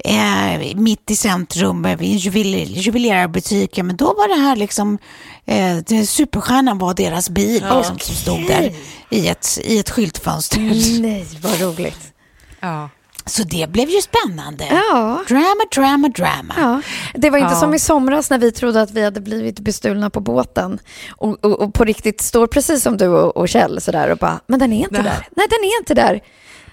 [0.08, 3.78] Eh, mitt i centrum vid en jubiler, jubilerarbutik.
[3.78, 4.98] Ja, men då var det här liksom,
[5.46, 7.78] eh, det, superstjärnan var deras bil Ja.
[7.78, 8.72] liksom, som stod där
[9.10, 10.60] i ett, i ett skyltfönster.
[11.02, 12.14] Nej, vad roligt.
[12.60, 12.90] Ja.
[13.28, 14.66] Så det blev ju spännande.
[14.70, 15.24] Ja.
[15.28, 16.54] Drama, drama, drama.
[16.58, 16.82] Ja,
[17.14, 17.60] det var inte Ja.
[17.60, 21.60] som i somras när vi trodde att vi hade blivit bestulna på båten och, och,
[21.60, 24.74] och på riktigt står precis som du och, och Kjell sådär och bara, men den
[24.74, 25.04] är inte Nej.
[25.04, 25.28] där.
[25.36, 26.22] Nej, den är inte där.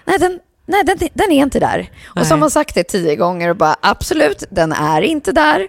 [0.05, 1.89] Nej, den, nej, den, den är inte där.
[2.05, 2.39] Och så har Nej.
[2.39, 5.67] man sagt det tio gånger och bara, absolut, den är inte där.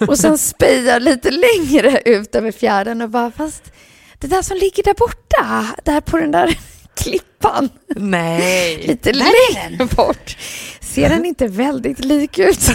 [0.08, 3.72] och sen spejar lite längre ut över fjärden och bara, fast
[4.18, 6.58] det där som ligger där borta, där på den där
[6.96, 8.76] klippan, Nej.
[8.86, 10.36] lite längre bort,
[10.80, 12.68] ser den inte väldigt lik ut?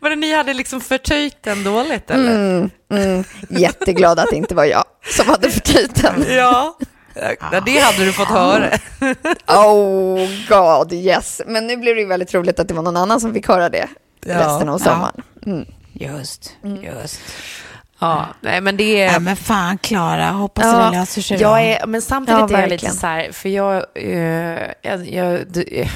[0.00, 2.34] Men ni hade liksom förtöjt den dåligt eller?
[2.34, 3.24] Mm, mm.
[3.50, 4.84] Jätteglad att det inte var jag
[5.16, 6.24] som hade förtöjt den.
[6.28, 6.78] Ja.
[7.14, 7.60] Ja.
[7.60, 8.70] Det hade du fått höra.
[9.46, 11.40] Oh god, yes.
[11.46, 13.68] Men nu blev det ju väldigt roligt att det var någon annan som fick höra
[13.68, 13.88] det
[14.26, 14.34] Ja.
[14.38, 15.22] resten av sommaren.
[15.46, 15.64] Mm.
[15.92, 17.20] Just, just.
[17.98, 19.12] Ja, nej men det är...
[19.12, 21.40] Ja, men fan Klara, hoppas Ja, det löser sig.
[21.40, 25.46] Jag är, men samtidigt Ja, är jag lite så här, för jag, eh, jag, jag,
[25.48, 25.88] du, eh,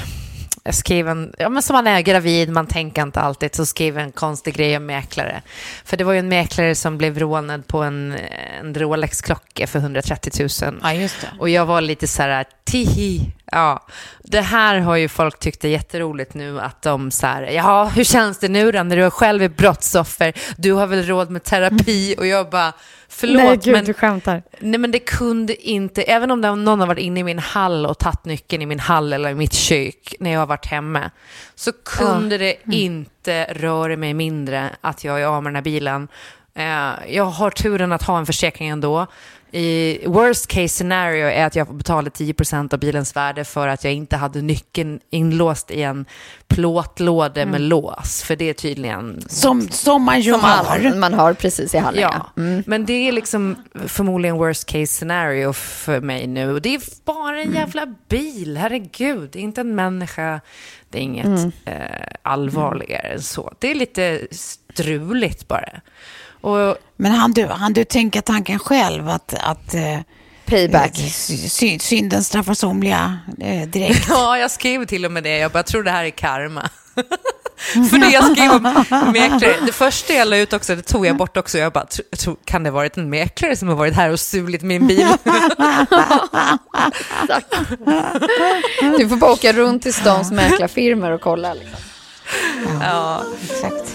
[0.68, 3.98] jag skrev en, ja men som man är gravid, man tänker inte alltid, så skrev
[3.98, 5.42] en konstig grej om mäklare.
[5.84, 8.16] För det var ju en mäklare som blev rånad på en,
[8.60, 10.78] en Rolex-klocka för 130 000.
[10.82, 11.28] Ja, just det.
[11.38, 13.86] Och jag var lite så här, tihi, ja.
[14.24, 18.04] Det här har ju folk tyckt är jätteroligt nu, att de så här, ja, hur
[18.04, 20.32] känns det nu då när du själv är brottsoffer?
[20.56, 22.14] Du har väl råd med terapi?
[22.18, 22.72] Och jag bara,
[23.08, 24.42] förlåt, Nej, gud, men du skämtar.
[24.58, 27.98] Nej men det kunde inte, även om någon har varit inne i min hall och
[27.98, 31.10] tagit nyckeln i min hall eller i mitt kök när jag har varit hemma,
[31.54, 36.08] så kunde det inte röra mig mindre att jag är av med den här bilen.
[36.54, 39.06] Eh, jag har turen att ha en försäkring ändå.
[39.52, 43.84] I worst case scenario är att jag får betala 10% av bilens värde för att
[43.84, 46.04] jag inte hade nyckeln inlåst i en
[46.48, 48.22] plåtlåda med lås.
[48.22, 50.94] För det är tydligen Som, som man ju Som har.
[50.98, 52.00] man har precis i hallen.
[52.02, 52.62] Ja, Mm.
[52.66, 53.56] men det är liksom
[53.86, 56.52] förmodligen worst case scenario för mig nu.
[56.52, 59.28] Och det är bara en jävla bil, herregud.
[59.32, 60.40] Det är inte en människa.
[60.90, 61.52] Det är inget Mm.
[61.64, 63.52] eh, allvarligare än så.
[63.58, 65.80] Det är lite struligt bara.
[66.40, 69.98] Och Men han du, han du tänka tanken själv att, att eh,
[70.46, 70.96] Payback.
[71.48, 74.06] sy, synden straffar somliga eh, direkt?
[74.08, 75.38] ja, jag skrev till och med det.
[75.38, 76.68] Jag bara, jag tror det här är karma.
[77.90, 81.16] För det jag skrev om mäklare, det första jag la ut också, det tog jag
[81.16, 81.58] bort också.
[81.58, 81.86] Jag bara,
[82.18, 85.06] tro, kan det varit en mäklare som har varit här och stulit min bil?
[88.98, 91.54] Du får bara åka runt till stans mäklarfirmor och kolla.
[91.54, 91.80] Liksom.
[92.80, 93.22] ja.
[93.50, 93.94] Exakt.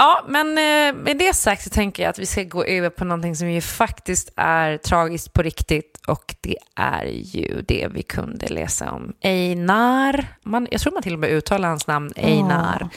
[0.00, 3.04] Ja, men eh, med det sagt så tänker jag att vi ska gå över på
[3.04, 8.48] någonting som ju faktiskt är tragiskt på riktigt och det är ju det vi kunde
[8.48, 9.12] läsa om.
[9.22, 12.88] Einar, man, jag tror man till och med uttalar hans namn, Einar,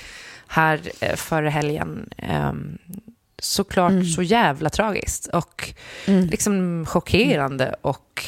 [0.47, 2.09] här eh, förra helgen.
[2.49, 2.77] Um,
[3.39, 4.05] såklart mm.
[4.05, 5.73] så jävla tragiskt och
[6.05, 6.25] mm.
[6.25, 8.25] liksom chockerande och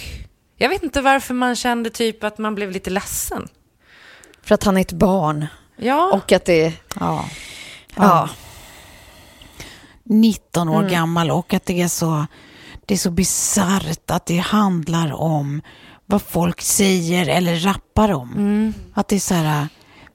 [0.57, 3.47] jag vet inte varför man kände typ att man blev lite ledsen.
[4.41, 5.45] För att han är ett barn.
[5.75, 6.11] Ja.
[6.13, 6.73] Och att det...
[6.99, 7.25] Ja.
[7.95, 8.29] ja.
[10.05, 10.91] 19 år mm.
[10.91, 12.25] gammal och att det är så,
[12.85, 15.61] det är så bisarrt att det handlar om
[16.05, 18.33] vad folk säger eller rappar om.
[18.33, 18.73] Mm.
[18.93, 19.67] Att det är så här,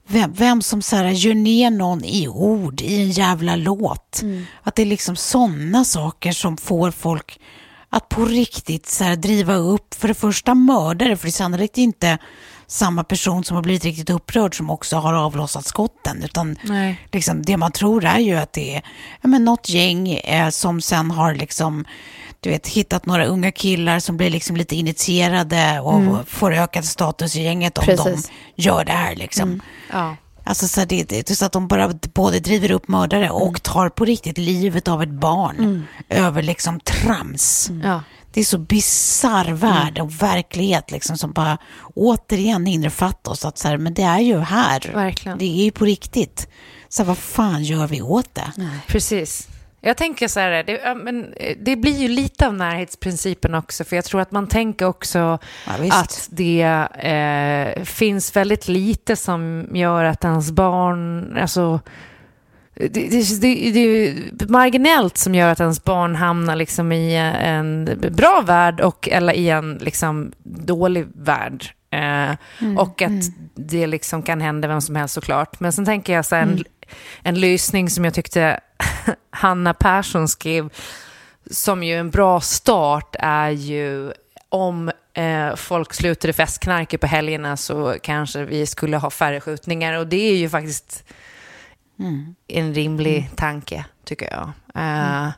[0.07, 4.21] vem, vem som så här gör ner någon i ord i en jävla låt.
[4.21, 4.45] Mm.
[4.63, 7.39] Att det är liksom sådana saker som får folk
[7.93, 11.77] att på riktigt så här driva upp, för det första mördare, för det är sannolikt
[11.77, 12.17] inte
[12.71, 16.23] samma person som har blivit riktigt upprörd som också har avlossat skotten.
[16.23, 16.57] Utan
[17.11, 18.81] liksom, det man tror är ju att det är
[19.21, 21.85] ja, men något gäng eh, som sen har liksom,
[22.39, 26.25] du vet, hittat några unga killar som blir liksom lite initierade och mm.
[26.25, 28.29] får ökad status i gänget om Precis.
[28.55, 29.15] de gör det här.
[29.15, 29.49] Liksom.
[29.49, 29.61] Mm.
[29.91, 30.15] Ja.
[30.43, 33.59] Alltså så, det, det, så att de bara både driver upp mördare och mm.
[33.61, 35.83] tar på riktigt livet av ett barn mm.
[36.09, 37.71] över liksom trams.
[37.83, 38.01] Ja.
[38.33, 40.05] Det är så bisarr värld mm.
[40.05, 41.57] och verklighet liksom som bara
[41.95, 44.91] återigen innefattar oss att så här, men det är ju här.
[44.93, 45.37] Verkligen.
[45.37, 46.47] Det är ju på riktigt.
[46.89, 48.51] Så vad fan gör vi åt det?
[48.55, 48.79] Nej.
[48.87, 49.47] Precis.
[49.83, 54.05] Jag tänker så här, det, men det blir ju lite av närhetsprincipen också, för jag
[54.05, 56.61] tror att man tänker också ja, att det
[56.95, 61.79] eh, finns väldigt lite som gör att ens barn, alltså
[62.89, 63.09] det,
[63.41, 68.81] det, det, är marginellt som gör att ens barn hamnar liksom i en bra värld
[68.81, 71.73] och, eller i en liksom dålig värld.
[71.91, 73.49] Eh, mm, och att mm.
[73.55, 75.59] det liksom kan hända vem som helst såklart.
[75.59, 76.63] Men sen tänker jag så här, en, mm.
[77.23, 78.59] en lösning som jag tyckte
[79.29, 80.69] Hanna Persson skrev,
[81.51, 84.11] som ju en bra start är ju
[84.49, 89.99] om eh, folk slutade festknarka på helgerna så kanske vi skulle ha färre skjutningar.
[89.99, 91.03] Och det är ju faktiskt
[92.01, 92.35] mm.
[92.47, 93.29] en rimlig mm.
[93.35, 94.51] tanke, tycker jag.
[94.83, 95.29] Uh,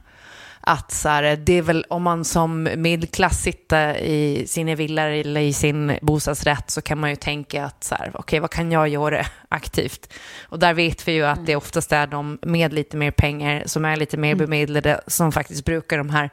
[0.66, 5.42] att så här, det är väl om man som medelklass sitter i sina villor eller
[5.42, 8.72] i sin bostadsrätt så kan man ju tänka att så här, okej, okay, vad kan
[8.72, 10.14] jag göra aktivt?
[10.44, 13.86] Och där vet vi ju att det oftast är de med lite mer pengar som
[13.86, 14.38] är lite mer mm.
[14.38, 16.30] bemedlade som faktiskt brukar de här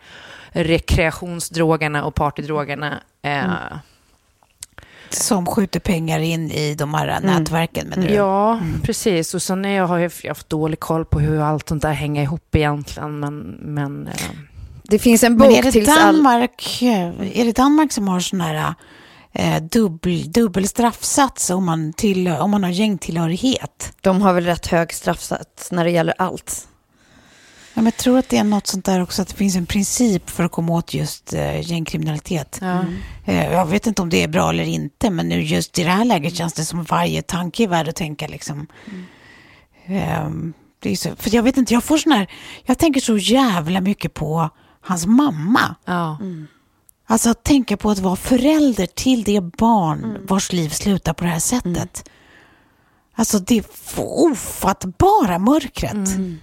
[0.49, 3.01] rekreationsdrogerna och partydrogerna.
[3.23, 3.79] Eh, mm
[5.15, 7.23] som skjuter pengar in i de här mm.
[7.23, 8.15] nätverken menar du?
[8.15, 8.81] Ja, mm.
[8.81, 9.35] precis.
[9.35, 12.55] Och sen jag har jag haft dålig koll på hur allt sånt där hänger ihop
[12.55, 13.21] egentligen.
[13.21, 14.15] Men, men eh.
[14.83, 16.83] Det finns en bok men är det Danmark,
[17.35, 18.75] Är det Danmark som har sån här
[19.33, 23.93] eh, dubbel, dubbel straffsats om man, till, om man har gängtillhörighet?
[24.01, 26.67] De har väl rätt hög straffsats när det gäller allt.
[27.75, 29.67] Ja, men jag tror att det är något sånt där också, att det finns en
[29.67, 32.59] princip för att komma åt just uh, gängkriminalitet.
[32.61, 32.85] Ja.
[33.29, 35.91] Uh, jag vet inte om det är bra eller inte, men nu just i det
[35.91, 38.29] här läget känns det som varje tanke är värd att tänka.
[38.29, 38.67] Liksom.
[39.87, 40.27] Mm.
[40.27, 42.31] Um, det är så, för jag vet inte, jag får sån här,
[42.65, 45.75] jag tänker så jävla mycket på hans mamma.
[45.85, 46.19] Ja.
[46.21, 46.47] Mm.
[47.07, 50.27] Alltså att tänka på att vara förälder till det barn mm.
[50.27, 51.67] vars liv slutar på det här sättet.
[52.07, 52.15] Mm.
[53.15, 53.65] Alltså det
[53.97, 55.93] ofattbara mörkret.
[55.93, 56.39] Mm.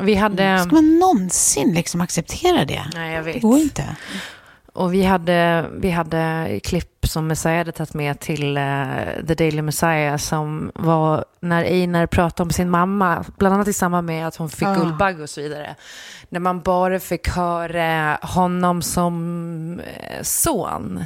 [0.00, 0.58] Vi hade...
[0.58, 2.84] Ska man någonsin liksom acceptera det?
[2.94, 3.34] Nej, jag vet.
[3.34, 3.96] Det går inte.
[4.72, 9.62] Och vi hade, vi hade klipp som Messiah hade tagit med till uh, The Daily
[9.62, 14.36] Messiah som var när Einar pratade om sin mamma, bland annat i samband med att
[14.36, 14.74] hon fick ah.
[14.74, 15.74] Guldbagge och så vidare.
[16.28, 21.04] När man bara fick höra honom som uh, son.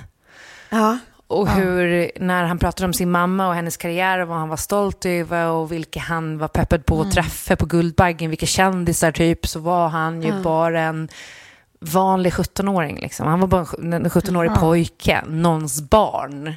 [0.71, 0.99] Ja.
[1.27, 4.57] Och hur, när han pratade om sin mamma och hennes karriär och vad han var
[4.57, 7.13] stolt över och vilka han var peppad på att mm.
[7.13, 10.43] träffa på Guldbaggen, vilka kändisar typ, så var han ju mm.
[10.43, 11.09] bara en
[11.81, 12.99] vanlig 17-åring.
[13.01, 13.27] Liksom.
[13.27, 14.61] Han var bara en 17-årig mm.
[14.61, 16.55] pojke, någons barn.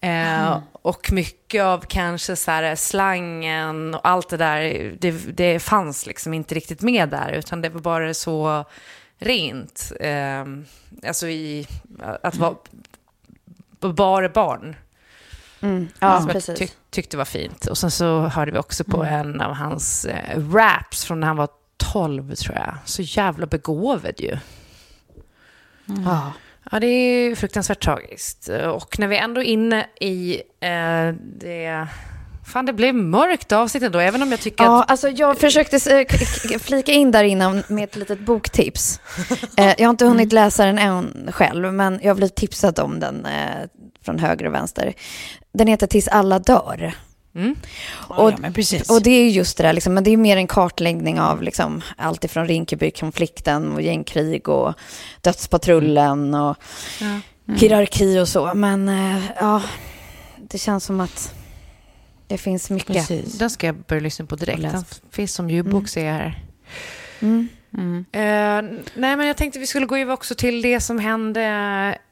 [0.00, 6.06] Eh, och mycket av kanske så här, slangen och allt det där, det, det fanns
[6.06, 8.64] liksom inte riktigt med där, utan det var bara så
[9.18, 9.92] rent.
[10.00, 10.44] Eh,
[11.06, 11.66] alltså i
[12.22, 12.54] att vara
[13.88, 14.76] bara barn.
[15.60, 15.88] Mm.
[15.98, 17.66] Ja, som jag tyck, tyckte var fint.
[17.66, 19.20] Och sen så hörde vi också på mm.
[19.20, 22.74] en av hans eh, raps från när han var 12 tror jag.
[22.84, 24.36] Så jävla begåvad ju.
[25.88, 26.02] Mm.
[26.04, 26.32] Ja.
[26.70, 28.48] ja, det är fruktansvärt tragiskt.
[28.48, 31.88] Och när vi ändå är inne i eh, det
[32.50, 34.90] Fan, det blev mörkt avsnitt ändå, även om jag tycker ja, att...
[34.90, 35.78] Alltså, jag försökte
[36.60, 39.00] flika in där innan med ett litet boktips.
[39.56, 40.44] Eh, jag har inte hunnit mm.
[40.44, 43.68] läsa den än själv, men jag har blivit tipsad om den eh,
[44.04, 44.94] från höger och vänster.
[45.52, 46.94] Den heter Tills alla dör.
[47.34, 47.56] Mm.
[47.92, 51.20] Och, ja, och det är just det där, liksom, men det är mer en kartläggning
[51.20, 54.74] av liksom, allt ifrån Rinkeby-konflikten och gängkrig och
[55.20, 56.56] Dödspatrullen och
[57.00, 57.54] Ja.
[57.54, 58.54] hierarki och så.
[58.54, 59.62] Men eh, ja,
[60.38, 61.34] det känns som att
[62.30, 62.86] det finns mycket.
[62.96, 63.38] precis.
[63.38, 64.62] Den ska jag börja lyssna på direkt.
[64.62, 66.44] Den finns som ljudbok ser jag här.
[67.20, 67.48] Mm.
[67.74, 68.04] Mm.
[68.12, 71.42] Eh, nej, men jag tänkte vi skulle gå över också till det som hände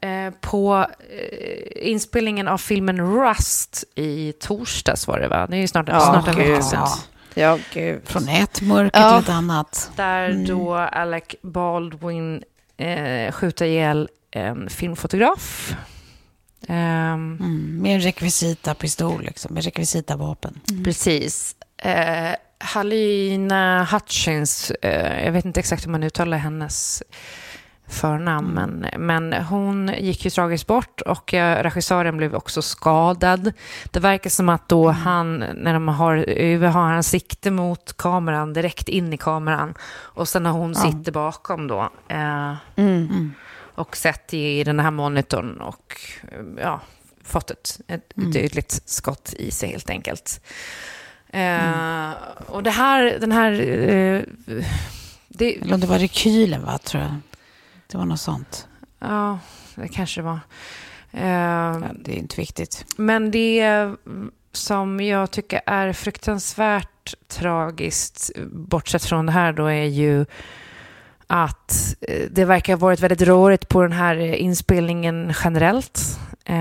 [0.01, 0.87] eh, på
[1.19, 5.47] eh, inspelningen av filmen Rust i torsdags var det va?
[5.47, 6.79] Det är ju snart, Ja, snart en vecka sedan.
[6.83, 6.97] Ja.
[7.33, 8.01] Ja, gud.
[8.05, 9.21] Från ett mörker Ja.
[9.21, 9.91] till ett annat.
[9.95, 10.45] Där Mm.
[10.45, 12.43] då Alec Baldwin
[13.31, 15.75] skjuter ihjäl en filmfotograf.
[16.67, 17.77] Ehm, Mm.
[17.81, 19.53] Med en rekvisita pistol, liksom.
[19.53, 20.59] Med rekvisita vapen.
[20.83, 21.55] Precis.
[21.77, 27.03] Eh, Halina Hutchins, eh, jag vet inte exakt hur man uttalar hennes
[27.87, 33.51] förnamn, men, men hon gick ju tragiskt bort och eh, regissören blev också skadad.
[33.91, 36.15] Det verkar som att då han, när de har,
[36.67, 40.79] har han sikte mot kameran, direkt in i kameran och sen har hon Ja.
[40.91, 41.89] sitter bakom då.
[42.07, 43.33] Eh, Mm.
[43.79, 43.87] Mm.
[43.87, 46.01] och sett i den här monitorn och
[46.31, 46.81] eh, ja,
[47.23, 48.31] fått ett, ett Mm.
[48.33, 50.41] tydligt skott i sig helt enkelt.
[51.29, 52.11] Eh,
[52.47, 53.51] och det här, den här...
[53.61, 54.21] Eh,
[55.27, 57.15] det, Eller om det var rekylen, va, tror jag.
[57.87, 58.67] Det var något sånt.
[58.99, 59.39] ja,
[59.75, 60.39] det kanske var.
[61.11, 62.85] Eh, Ja, det är inte viktigt.
[62.97, 63.89] Men det
[64.51, 70.25] som jag tycker är fruktansvärt tragiskt, bortsett från det här då, är ju
[71.31, 76.19] att eh, det verkar ha varit väldigt rörigt på den här inspelningen generellt.
[76.45, 76.55] Eh,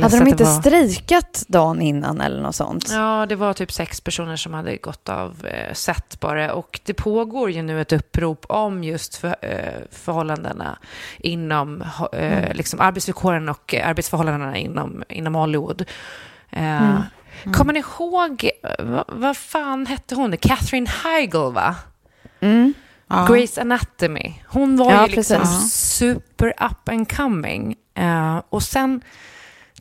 [0.00, 2.88] Hade de inte var- strejkat dagen innan eller något sånt?
[2.90, 6.52] Ja, det var typ sex personer som hade gått av eh, sett bara.
[6.54, 10.78] Och det pågår ju nu ett upprop om just för, eh, förhållandena
[11.18, 15.84] inom eh, liksom arbetsvillkoren och eh, arbetsförhållandena inom, inom Hollywood.
[16.50, 17.00] Eh,
[17.52, 20.36] Kommer ni ihåg, eh, vad, vad fan hette hon?
[20.36, 21.76] Catherine Heigl, va?
[22.40, 22.74] Mm.
[23.08, 23.26] Ja.
[23.30, 24.34] Grace Anatomy.
[24.46, 25.72] Hon var Ja, ju liksom precis.
[25.72, 27.74] super up and coming.
[27.94, 29.00] Eh, och sen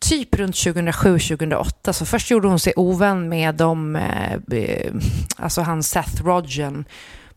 [0.02, 4.94] typ runt 2007-2008 så först gjorde hon sig ovän med dem, eh, eh,
[5.38, 6.86] alltså han Seth Rogen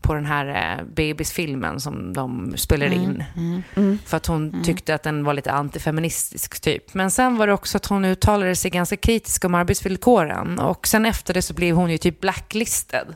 [0.01, 0.47] på den här
[0.79, 3.23] eh, Babys-filmen som de spelade in.
[3.37, 3.63] Mm.
[3.75, 3.99] Mm.
[4.05, 6.93] För att hon tyckte att den var lite antifeministisk typ.
[6.93, 10.59] Men sen var det också att hon uttalade sig ganska kritiskt om arbetsvillkoren.
[10.59, 13.15] Och sen efter det så blev hon ju typ blacklisted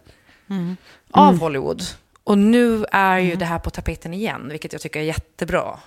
[0.49, 0.77] Mm.
[1.11, 1.81] av Hollywood.
[2.25, 5.79] Och nu är ju det här på tapeten igen, vilket jag tycker är jättebra.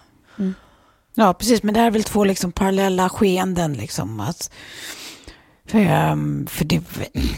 [1.15, 1.63] Ja, precis.
[1.63, 3.73] Men det här är väl två liksom parallella skeenden.
[3.73, 4.51] Liksom, att,
[5.69, 6.81] för ehm, för det,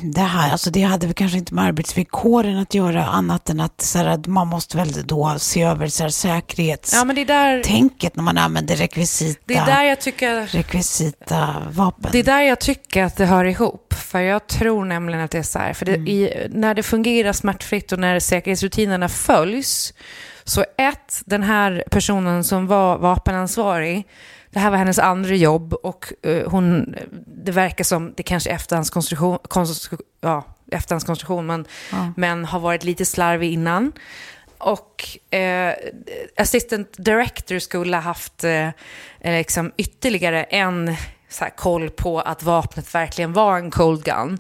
[0.03, 3.81] det här, alltså det hade väl kanske inte med arbetsvillkoren att göra annat än att,
[3.81, 8.39] så här, att man måste väl då se över så här, säkerhetstänket Ja, när man
[8.39, 10.47] använder rekvisita, det är där jag tycker...
[10.47, 12.11] rekvisita vapen.
[12.13, 13.95] Det är där jag tycker att det hör ihop.
[13.95, 15.73] För jag tror nämligen att det är så här.
[15.73, 19.95] För det, i, när det fungerar smärtfritt och när säkerhetsrutinerna följs.
[20.45, 24.07] Så ett, den här personen som var vapenansvarig.
[24.51, 26.95] Det här var hennes andra jobb och eh, hon,
[27.27, 32.13] det verkar som, det kanske är efterhandskonstruktion, konstru- ja, efterhandskonstruktion men, Ja.
[32.17, 33.93] men har varit lite slarvig innan.
[34.59, 35.75] Och eh,
[36.37, 38.73] assistant director skulle ha haft eh, eh,
[39.21, 40.97] liksom ytterligare en
[41.29, 44.39] så här, koll på att vapnet verkligen var en cold gun.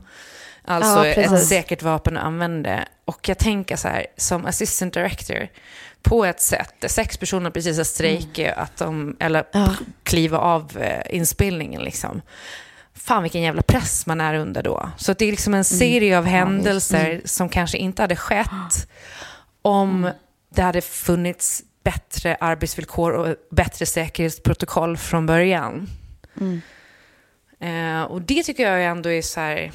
[0.70, 2.84] Alltså Ja, ett säkert vapen att använda.
[3.04, 5.48] Och jag tänker så här, som assistant director,
[6.02, 9.74] på ett sätt, sex personer precis har strejkat, att de, eller Ja.
[10.02, 12.22] kliva av eh, inspelningen liksom.
[12.94, 14.90] Fan vilken jävla press man är under då.
[14.98, 18.88] Så det är liksom en serie av händelser som kanske inte hade skett
[19.62, 20.10] om
[20.54, 25.88] det hade funnits bättre arbetsvillkor och bättre säkerhetsprotokoll från början.
[27.60, 29.70] Eh, och det tycker jag ändå är så här...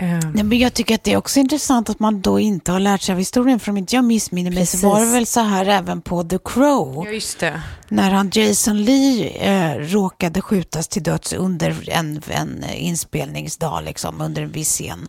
[0.00, 2.80] Eh, Nej, men jag tycker att det är också intressant att man då inte har
[2.80, 3.60] lärt sig av historien.
[3.60, 6.38] För om inte jag missminner mig så var det väl så här även på The
[6.44, 7.02] Crow.
[7.06, 7.62] ja, just det.
[7.88, 14.42] När han Jason Lee eh, råkade skjutas till döds under en, en inspelningsdag, liksom, under
[14.42, 15.08] en viss scen.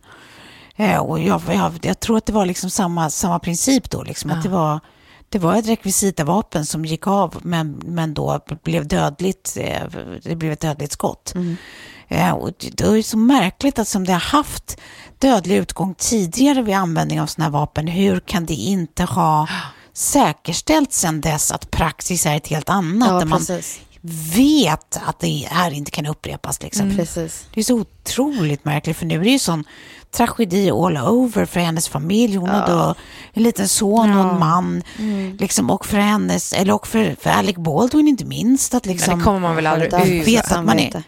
[0.75, 4.31] Eh, och jag, jag, jag tror att det var liksom samma, samma princip då, liksom,
[4.31, 4.79] att det var,
[5.29, 9.81] det var ett rekvisitavapen som gick av, men, men då blev dödligt, eh,
[10.23, 11.33] det blev ett dödligt skott.
[12.11, 14.77] Eh, och det, är så märkligt att som det har haft
[15.19, 19.47] dödlig utgång tidigare vid användning av sådana här vapen, hur kan det inte ha
[19.93, 23.81] säkerställts sedan dess att praxis är ett helt annat, Ja, där man precis.
[24.35, 26.61] vet att det här inte kan upprepas.
[26.63, 26.95] Liksom.
[26.95, 27.45] Precis.
[27.53, 29.63] Det är så otroligt märkligt, för nu är det ju sån
[30.11, 32.35] tragedi all over för hennes familj.
[32.35, 32.95] Hon har då
[33.33, 34.83] en liten son och en man.
[35.39, 38.73] Liksom, och för hennes, eller och för, för Alec Baldwin inte minst.
[38.73, 40.25] Att Men liksom, det kommer man väl aldrig ur.
[40.25, 41.03] vet att man är-?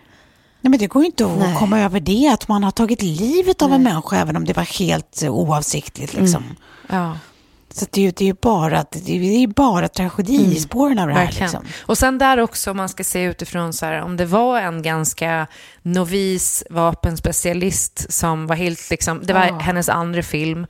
[0.64, 1.56] Nej, men det går ju inte att Nej.
[1.60, 4.80] komma över det, att man har tagit livet av en människa, även om det var
[4.80, 6.14] helt eh, oavsiktligt.
[6.14, 6.44] Liksom.
[6.44, 6.56] Mm.
[6.90, 7.18] Ja.
[7.70, 11.22] Så det är ju bara, det är bara tragedi i spåren av det här.
[11.22, 11.34] Mm.
[11.40, 11.66] Liksom.
[11.82, 14.82] Och sen där också, om man ska se utifrån så här, om det var en
[14.82, 15.48] ganska
[15.82, 19.58] novis vapenspecialist som var helt liksom, det var Ja.
[19.60, 20.68] hennes andra film.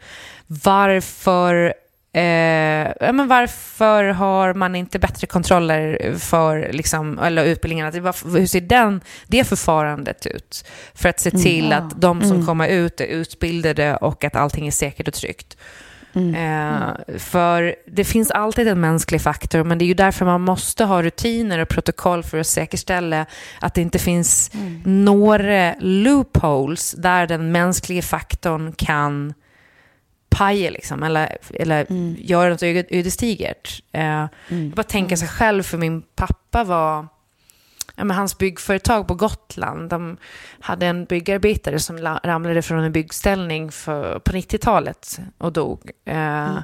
[0.47, 1.73] Varför,
[2.13, 7.91] eh, men varför har man inte bättre kontroller för, liksom, eller utbildningarna?
[7.91, 10.65] Hur ser den, det förfarandet ut?
[10.93, 14.71] För att se till att de som kommer ut är utbildade och att allting är
[14.71, 15.57] säkert och tryggt.
[16.15, 20.85] Eh, för det finns alltid en mänsklig faktor, men det är ju därför man måste
[20.85, 23.25] ha rutiner och protokoll för att säkerställa
[23.59, 24.51] att det inte finns
[24.85, 29.33] några loopholes där den mänskliga faktorn kan
[30.33, 31.85] paja liksom, eller, eller
[32.17, 33.83] göra något öde- ödesdigert.
[33.91, 34.03] Eh,
[34.49, 37.07] Jag bara tänker sig själv, för min pappa var
[37.95, 40.17] ja, men hans byggföretag på Gotland, de
[40.59, 45.91] hade en byggarbetare som la- ramlade från en byggställning för, på 90-talet och dog.
[46.05, 46.57] Eh,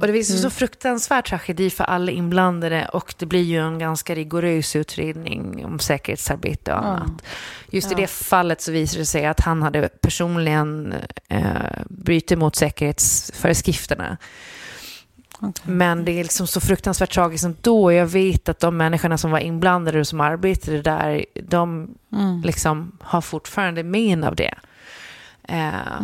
[0.00, 4.14] och det visar så fruktansvärd tragedi för alla inblandade och det blir ju en ganska
[4.14, 7.22] rigorös utredning om säkerhetsarbete och annat.
[7.70, 10.94] Just i det fallet så visar det sig att han hade personligen
[11.28, 11.44] eh,
[11.88, 14.16] brutit mot säkerhetsföreskrifterna.
[15.64, 17.92] Men det är liksom så fruktansvärt tragiskt ändå.
[17.92, 21.94] Jag vet att de människorna som var inblandade och som arbetade där, de
[22.44, 24.54] liksom har fortfarande men av det.
[25.42, 26.00] Eh,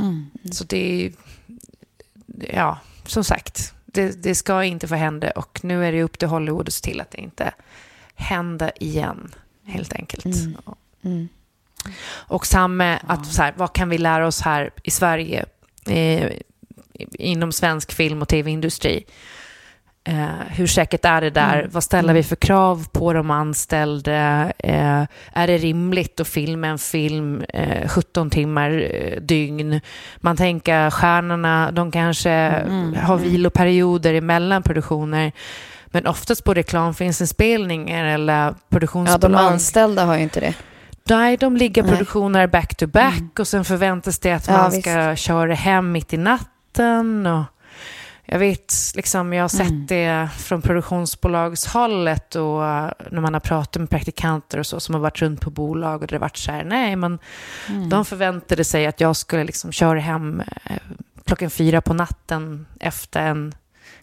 [0.52, 1.12] Så det är,
[2.54, 6.28] ja, som sagt, det, det ska inte få hända och nu är det upp till
[6.28, 7.52] Hollywood att se till att det inte
[8.14, 9.30] händer igen,
[9.64, 10.26] helt enkelt.
[12.08, 15.44] Och samma, att så här, vad kan vi lära oss här i Sverige?
[15.86, 16.32] Eh,
[17.12, 19.04] inom svensk film och tv-industri?
[20.08, 21.68] Eh, hur säkert är det där?
[21.72, 24.52] Vad ställer vi för krav på de anställda?
[24.58, 29.80] Eh, är det rimligt att filma en film eh, 17 timmar eh, dygn?
[30.16, 32.30] Man tänker stjärnorna, de kanske
[33.02, 35.32] har viloperioder emellan produktioner.
[35.86, 39.30] Men oftast på reklamfilmsinspelningar eller Ja, produktionsbolag.
[39.32, 40.54] de anställda har ju inte det.
[41.08, 41.90] Nej, de ligger Nej.
[41.92, 44.82] produktioner back to back och sen förväntas det att Ja, man visst.
[44.82, 46.50] ska köra hem mitt i natten.
[47.26, 47.44] Och
[48.28, 52.60] jag vet, liksom, jag har sett det från produktionsbolagshållet och
[53.10, 56.08] när man har pratat med praktikanter och så som har varit runt på bolag och
[56.08, 57.18] det har varit så här, nej men
[57.90, 60.76] de förväntade sig att jag skulle liksom köra hem eh,
[61.24, 63.54] klockan fyra på natten efter en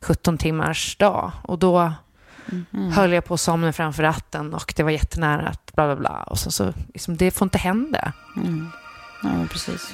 [0.01, 1.93] 17 timmars dag och då
[2.91, 6.23] höll jag på att somna framför ratten och det var jättenära att bla bla bla.
[6.23, 8.13] Och så, så liksom, det får inte hända.
[9.23, 9.93] Ja, men precis.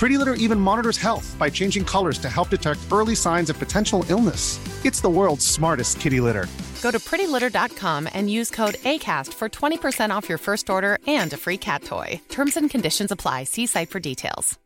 [0.00, 4.02] Pretty Litter even monitors health by changing colors to help detect early signs of potential
[4.08, 4.58] illness.
[4.82, 6.46] It's the world's smartest kitty litter.
[6.82, 11.36] Go to prettylitter.com and use code ACAST for 20% off your first order and a
[11.36, 12.18] free cat toy.
[12.30, 13.44] Terms and conditions apply.
[13.44, 14.58] See site for details.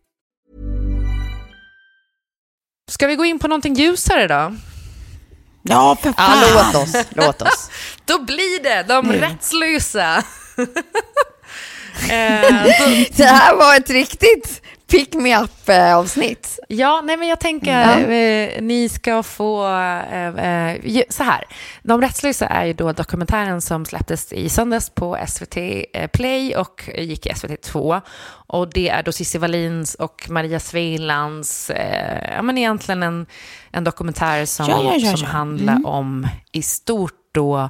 [2.91, 4.57] Ska vi gå in på någonting ljusare då?
[5.63, 6.95] Ja, för Ja, låt oss.
[7.11, 7.71] Låt oss.
[8.05, 10.17] Då blir det de rättslösa.
[12.03, 12.67] eh,
[13.17, 14.64] Det här var ett riktigt
[14.95, 16.59] pick me up-avsnitt.
[16.69, 21.45] Ja, nej men jag tänker, eh, ni ska få, eh, eh, så här.
[21.83, 25.57] De rättslösa är ju då dokumentären som släpptes i söndags på SVT
[25.95, 28.01] eh, Play och gick i SVT 2.
[28.47, 33.27] Och det är då Cissi Wallins och Maria Svelands, eh, ja men egentligen en,
[33.71, 35.87] en dokumentär som, Ja, ja, ja, som handlar Mm.
[35.87, 37.69] om i stort då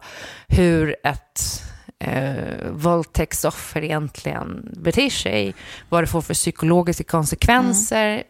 [0.49, 1.63] hur ett
[2.05, 5.55] eh, våldtäktsoffer egentligen beter sig,
[5.89, 8.23] vad det får för psykologiska konsekvenser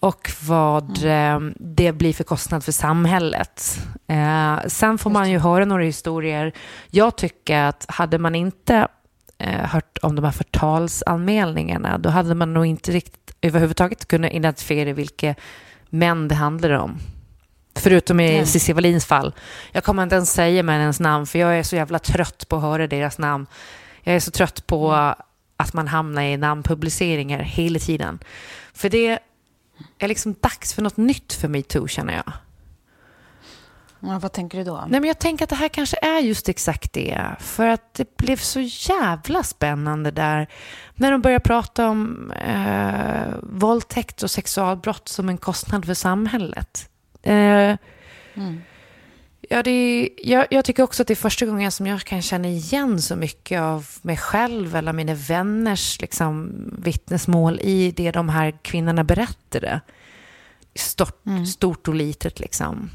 [0.00, 3.80] och vad eh, det blir för kostnad för samhället.
[4.06, 6.52] Eh, sen får man ju höra några historier.
[6.90, 8.88] Jag tycker att hade man inte
[9.38, 14.92] eh, hört om de här förtalsanmälningarna, då hade man nog inte riktigt överhuvudtaget kunnat identifiera
[14.92, 15.34] vilka
[15.90, 16.98] män det handlar om.
[17.82, 18.46] Förutom i.
[18.46, 19.34] Cissi Wallins fall.
[19.72, 22.62] Jag kommer inte ens säga männens namn, för jag är så jävla trött på att
[22.62, 23.46] höra deras namn.
[24.02, 24.92] Jag är så trött på
[25.56, 28.18] att man hamnar i namnpubliceringar hela tiden.
[28.72, 29.18] För det
[29.98, 32.32] är liksom dags för något nytt för metoo, känner jag.
[34.00, 34.84] Ja, vad tänker du då?
[34.88, 37.36] Nej, men jag tänker att det här kanske är just exakt det.
[37.40, 40.48] För att det blev så jävla spännande där
[40.94, 46.88] när de började prata om eh, våldtäkt och sexualbrott som en kostnad för samhället.
[47.22, 47.76] Eh,
[49.50, 52.22] Ja, det är, jag, jag tycker också att det är första gången som jag kan
[52.22, 58.28] känna igen så mycket av mig själv eller mina vänners liksom, vittnesmål i det de
[58.28, 59.80] här kvinnorna berättade.
[60.74, 61.22] Stort,
[61.54, 62.90] stort och litet liksom.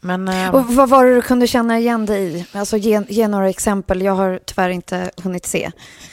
[0.00, 2.46] Men, eh, Och vad var det du kunde känna igen dig i?
[2.52, 4.02] Alltså ge, ge några exempel.
[4.02, 5.70] Jag har tyvärr inte hunnit se.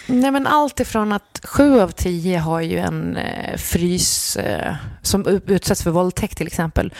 [0.07, 5.41] Nej, men allt ifrån att sju av tio har ju en eh, frys eh, som
[5.47, 6.93] utsätts för våldtäkt till exempel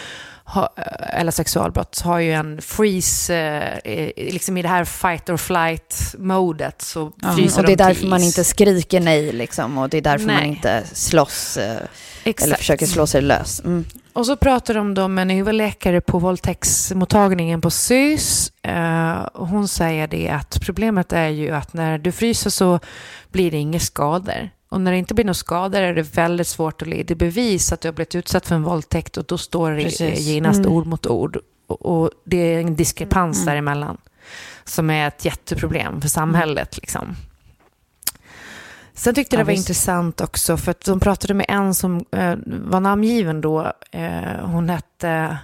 [0.47, 3.35] ha, eh, eller sexualbrott har ju en freeze,
[3.83, 8.23] eh, liksom i det här fight or flight-modet så fryser Och det är därför man
[8.23, 9.77] inte skriker nej liksom.
[9.77, 10.47] Och det är därför man Nej.
[10.47, 11.57] inte slåss.
[11.57, 11.77] Eh,
[12.23, 12.47] Exakt.
[12.47, 13.59] eller försöker slå sig lös.
[13.59, 13.85] Mm.
[14.13, 18.51] Och så pratar de med en överläkare på våldtäktsmottagningen på SYS.
[19.33, 22.79] Hon säger det att problemet är ju att när du fryser så
[23.31, 24.49] blir det inga skador.
[24.69, 27.81] Och när det inte blir några skador är det väldigt svårt att leda bevis att
[27.81, 30.19] du har blivit utsatt för en våldtäkt och då står det Precis.
[30.19, 31.37] genast ord mot ord.
[31.67, 33.97] Och, det är en diskrepans däremellan
[34.63, 36.77] som är ett jätteproblem för samhället.
[36.77, 37.15] Liksom.
[38.93, 39.69] Sen tyckte jag Ja, det var visst.
[39.69, 43.73] intressant också för att de pratade med en som eh, var namngiven då.
[43.91, 45.37] Eh, hon hette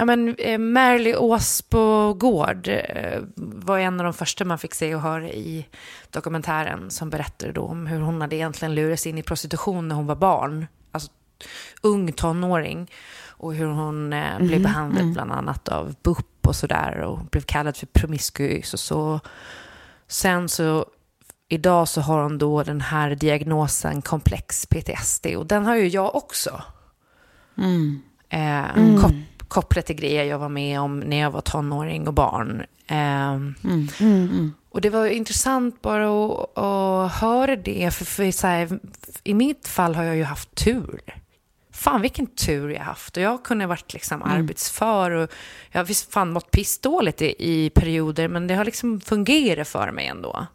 [0.00, 5.00] ja, men, eh, Märli Åsbogård eh, var en av de första man fick se och
[5.00, 5.66] höra i
[6.10, 10.06] dokumentären som berättade då om hur hon hade egentligen lurats in i prostitution när hon
[10.06, 10.66] var barn.
[10.92, 11.10] Alltså
[11.82, 12.90] ung tonåring.
[13.28, 17.76] Och hur hon eh, blev behandlad bland annat av BUP och sådär och blev kallad
[17.76, 19.20] för promiskuös och så.
[20.08, 20.86] Sen så
[21.48, 26.14] idag så har hon då den här diagnosen komplex PTSD och den har ju jag
[26.14, 26.62] också.
[28.28, 29.12] Eh, kop
[29.50, 32.62] kopplat till grejer jag var med om när jag var tonåring och barn.
[32.86, 33.38] Eh,
[34.72, 38.80] Och det var intressant bara att, att höra det, för, för så här,
[39.24, 41.00] i mitt fall har jag ju haft tur.
[41.72, 43.16] Fan vilken tur jag haft.
[43.16, 45.30] Och jag kunde varit liksom arbetsför och
[45.72, 49.92] jag har visst fan mått pissdåligt i, i perioder men det har liksom fungerat för
[49.92, 50.46] mig ändå.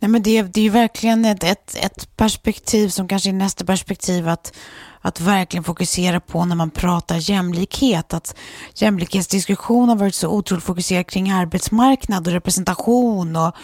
[0.00, 3.64] Nej, men det, det är ju verkligen ett, ett, ett perspektiv som kanske är nästa
[3.64, 4.56] perspektiv att,
[5.00, 8.14] att verkligen fokusera på när man pratar jämlikhet.
[8.14, 8.36] Att
[8.74, 13.56] jämlikhetsdiskussion har varit så otroligt fokuserad kring arbetsmarknad och representation och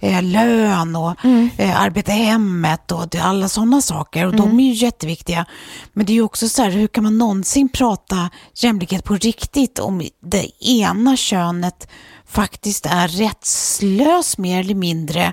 [0.00, 1.14] eh, lön och
[1.56, 4.26] eh, arbete i hemmet och det, alla sådana saker.
[4.26, 5.44] Och de är ju jätteviktiga.
[5.92, 9.78] Men det är ju också så här, hur kan man någonsin prata jämlikhet på riktigt
[9.78, 11.88] om det ena könet
[12.26, 15.32] faktiskt är rättslös mer eller mindre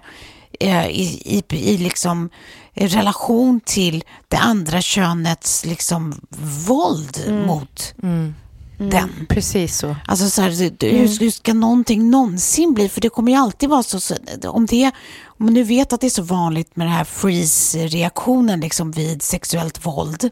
[0.59, 2.29] eh, i, i, i liksom
[2.75, 6.21] relation till det andra könets liksom
[6.67, 7.93] våld mot
[8.77, 9.25] den.
[9.29, 9.95] Precis så.
[10.07, 12.89] Alltså så här, det- det- hur, hur ska någonting någonsin bli?
[12.89, 14.15] För det kommer ju alltid vara så, så
[14.47, 14.91] om det
[15.37, 19.21] om man nu vet att det är så vanligt med den här freeze-reaktionen liksom vid
[19.21, 20.29] sexuellt våld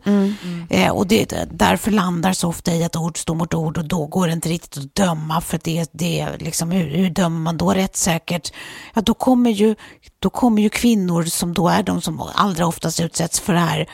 [0.69, 4.05] eh, och det, därför landar så ofta i att ord står mot ord och då
[4.05, 7.73] går det inte riktigt att döma för det, det liksom, hur, hur dömer man då
[7.73, 8.53] rättssäkert?
[8.93, 9.75] Ja, då kommer ju
[10.19, 13.89] då kommer ju kvinnor som då är de som allra oftast utsätts för det här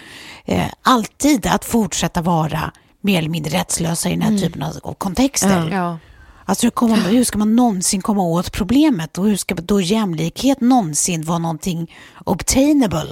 [0.46, 2.72] eh, alltid att fortsätta vara
[3.02, 5.70] mer eller mindre rättslösa i den här typen av kontexter.
[5.72, 5.98] Ja.
[6.46, 10.62] Alltså hur, kommer, hur ska man någonsin komma åt problemet och hur ska då jämlikhet
[10.62, 11.96] någonsin vara någonting
[12.26, 13.06] obtainable?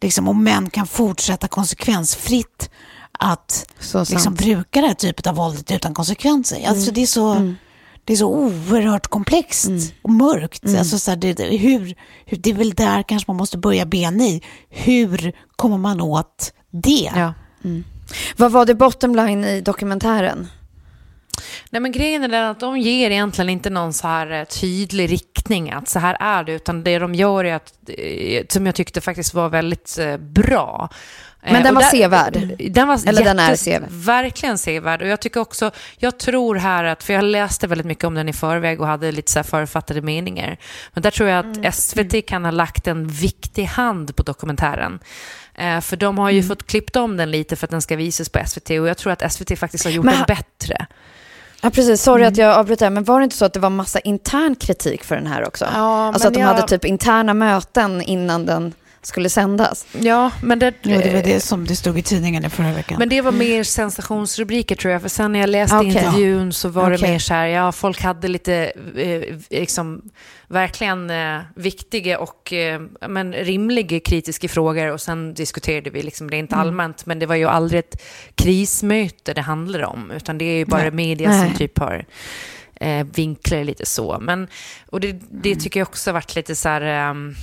[0.00, 2.70] Liksom, om män kan fortsätta konsekvensfritt
[3.18, 4.38] att Så liksom, sant.
[4.38, 6.68] bruka det här typet av våldet utan konsekvenser.
[6.68, 7.54] Alltså det är så...
[8.04, 9.82] det är så oerhört komplext Mm.
[10.02, 10.64] och mörkt.
[10.78, 11.94] Alltså så här, det, det- hur,
[12.26, 14.42] hur, det är väl där kanske man måste börja bena i.
[14.68, 17.10] Hur kommer man åt det?
[17.16, 17.34] Ja.
[18.36, 20.48] Vad var det bottom line i dokumentären?
[21.70, 25.12] Nej, men grejen är den att de ger egentligen inte någon så här eh, tydlig
[25.12, 28.74] riktning att så här är det, utan det de gör är att, eh, som jag
[28.74, 30.88] tyckte faktiskt var väldigt eh, bra.
[31.46, 32.32] Eh, Men den var där- sevärd?
[32.72, 33.88] Den var Eller den är jättes- sevärd?
[33.90, 35.02] Verkligen sevärd.
[35.02, 38.28] Och jag tycker också, jag tror här att, för jag läste väldigt mycket om den
[38.28, 40.56] i förväg och hade lite så här författade meningar.
[40.92, 41.72] Men där tror jag att Mm.
[41.72, 44.98] SVT kan ha lagt en viktig hand på dokumentären.
[45.54, 46.48] Eh, för de har ju Mm.
[46.48, 49.12] fått klippt om den lite för att den ska visas på SVT och jag tror
[49.12, 50.86] att SVT faktiskt har gjort Men den bättre.
[51.62, 52.02] Ja, precis.
[52.02, 55.04] Sorry att jag avbryter, men var det inte så att det var massa intern kritik
[55.04, 55.64] för den här också?
[55.74, 58.72] Ja, alltså att de jag- hade typ interna möten innan den
[59.06, 59.86] skulle sändas.
[60.00, 62.98] Ja, men det, Jo, det var det som det stod i tidningen i förra veckan.
[62.98, 65.88] Men det var mer sensationsrubriker tror jag, för sen när jag läste Okej.
[65.88, 67.10] intervjun så var det Okej.
[67.10, 70.02] mer så här, ja, folk hade lite, eh, liksom,
[70.48, 76.36] verkligen eh, viktiga och eh, men, rimliga kritiska frågor och sen diskuterade vi liksom det
[76.36, 76.66] inte Mm.
[76.66, 78.02] allmänt, men det var ju aldrig ett
[78.34, 80.90] krismöte det handlar om, utan det är ju bara Nej.
[80.90, 81.48] media Nej.
[81.48, 82.04] som typ har
[82.80, 84.18] eh, vinklar lite så.
[84.20, 84.48] Men,
[84.90, 85.60] och det, det Mm.
[85.60, 87.34] tycker jag också har varit lite så här, ehm,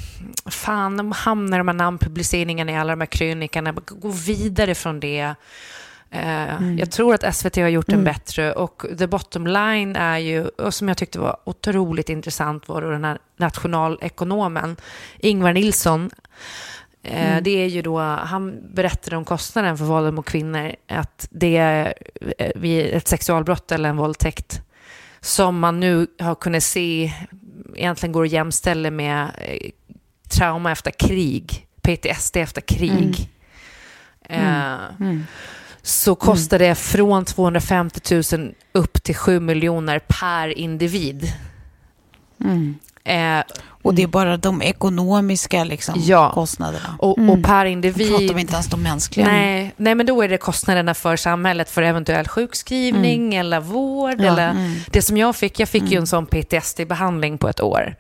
[0.46, 5.20] fan, de hamnar de här namnpubliceringarna i alla de här krönikorna, gå vidare från det.
[6.12, 6.78] Eh, Mm.
[6.78, 10.74] Jag tror att SVT har gjort den bättre och the bottom line är ju, och
[10.74, 14.76] som jag tyckte var otroligt intressant, var den här nationalekonomen
[15.20, 16.10] Ingvar Nilsson.
[17.04, 17.44] Eh, Mm.
[17.44, 21.94] Det är ju då, han berättade om kostnaden för våld mot kvinnor, att det är
[22.38, 24.62] eh, vid ett sexualbrott eller en våldtäkt
[25.24, 27.14] som man nu har kunnat se
[27.76, 29.70] egentligen går att jämställa med eh,
[30.30, 33.30] trauma efter krig, PTSD efter krig.
[34.30, 34.74] Eh,
[35.82, 41.34] Så kostar det från 250 000 upp till 7 miljoner per individ.
[42.44, 42.76] Mm.
[43.04, 43.44] Eh,
[43.84, 46.32] Och det är bara de ekonomiska liksom, Ja.
[46.34, 46.96] kostnaderna.
[47.00, 48.12] och, och per individ...
[48.12, 49.28] Då pratar vi inte ens de mänskliga.
[49.28, 54.16] Nej, nej, men då är det kostnaderna för samhället för eventuell sjukskrivning eller vård.
[54.20, 54.76] Ja, eller mm.
[54.88, 57.96] Det som jag fick, jag fick ju en sån PTSD-behandling på ett år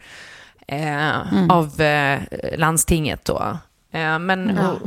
[0.67, 2.19] eh, av eh,
[2.57, 3.57] landstinget då.
[3.93, 4.79] Eh, men och,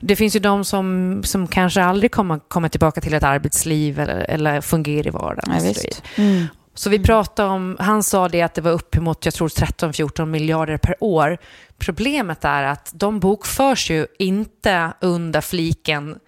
[0.00, 4.30] det finns ju de som, som kanske aldrig kommer komma tillbaka till ett arbetsliv eller,
[4.30, 5.74] eller fungera i vardagen.
[6.16, 10.26] Ja, så vi pratade om, han sa det att det var uppemot, jag tror 13-14
[10.26, 11.38] miljarder per år.
[11.78, 16.18] Problemet är att de bokförs ju inte under fliken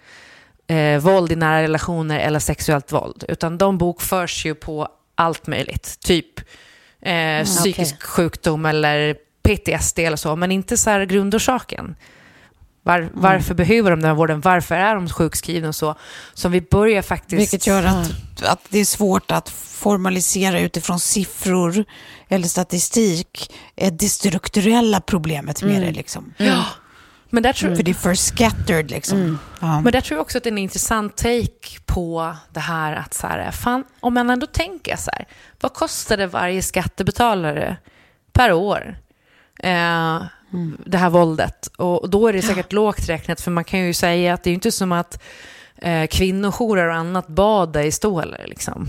[0.67, 5.99] eh, våld i nära relationer eller sexuellt våld, utan de bokförs ju på allt möjligt.
[5.99, 6.39] Typ
[7.01, 11.95] eh, psykisk sjukdom eller PTSD eller så, men inte så här grundorsaken.
[12.83, 14.41] Var, varför behöver de den här vården?
[14.41, 15.95] Varför är de sjukskrivna och så?
[16.33, 17.41] Så vi börjar faktiskt...
[17.41, 21.85] Vilket gör att, att det är svårt att formalisera utifrån siffror
[22.27, 25.91] eller statistik eh, det strukturella problemet med det.
[25.91, 26.33] Liksom.
[26.37, 26.65] Ja,
[27.29, 28.91] men där tror, För det är för scattered.
[28.91, 29.39] Liksom.
[29.59, 29.81] Ja.
[29.81, 33.13] Men där tror jag också att det är en intressant take på det här att
[33.13, 35.27] så här, fan, om man ändå tänker så här,
[35.61, 37.77] vad kostar det varje skattebetalare
[38.33, 38.97] per år?
[39.59, 40.21] Eh,
[40.85, 41.67] Det här våldet.
[41.77, 44.53] Och då är det säkert lågt räknat, för man kan ju säga att det är
[44.53, 45.21] inte som att
[45.75, 48.45] eh, kvinnojourer och annat badar i stålar.
[48.47, 48.87] Liksom.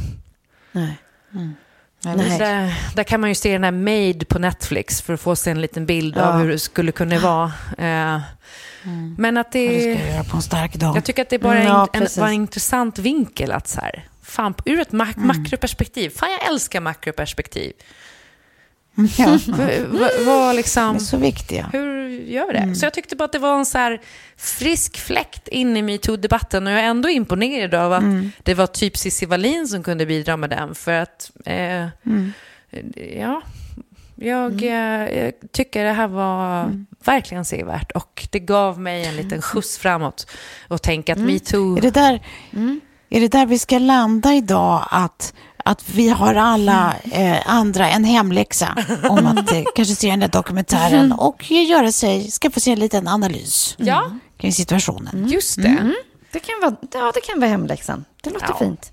[0.72, 0.96] Nej.
[2.00, 2.38] Ja, Nej.
[2.38, 5.50] Där, där kan man ju se den här Made på Netflix för att få sig
[5.50, 6.22] en liten bild Ja.
[6.22, 7.52] av hur det skulle kunna vara.
[7.78, 8.20] Eh,
[9.18, 9.68] Men att det...
[9.68, 10.96] Det ska jag göra på en stark dag.
[10.96, 12.18] Jag tycker att det bara Mm, är ja, en, precis.
[12.18, 16.80] var en intressant vinkel att så här, fan, ur ett mak- makroperspektiv, fan jag älskar
[16.80, 17.72] makroperspektiv.
[19.18, 21.70] Ja, v- vad liksom, så viktiga.
[21.72, 22.74] hur gör vi det?
[22.74, 24.00] Så jag tyckte bara att det var en så här
[24.36, 28.04] frisk fläkt in i metoo-debatten och jag är ändå imponerad av att
[28.42, 31.86] det var typ Cissi Wallin som kunde bidra med den för att, eh,
[33.18, 33.42] ja,
[34.16, 36.70] jag, eh, jag tycker det här var
[37.04, 40.26] verkligen sevärt och det gav mig en liten skjuts framåt
[40.68, 41.76] och tänka att metoo...
[41.76, 42.22] Är det, där,
[43.10, 44.88] är det där vi ska landa idag?
[44.90, 45.34] Att,
[45.66, 48.76] att vi har alla eh, andra en hemläxa
[49.08, 53.08] om att eh, kanske se den där dokumentären och göra sig, skaffa sig en liten
[53.08, 55.28] analys Ja, kring situationen.
[55.28, 55.92] just det.
[56.32, 58.04] Det kan vara, ja, det kan vara hemläxan.
[58.22, 58.56] Det låter Ja.
[58.58, 58.92] fint.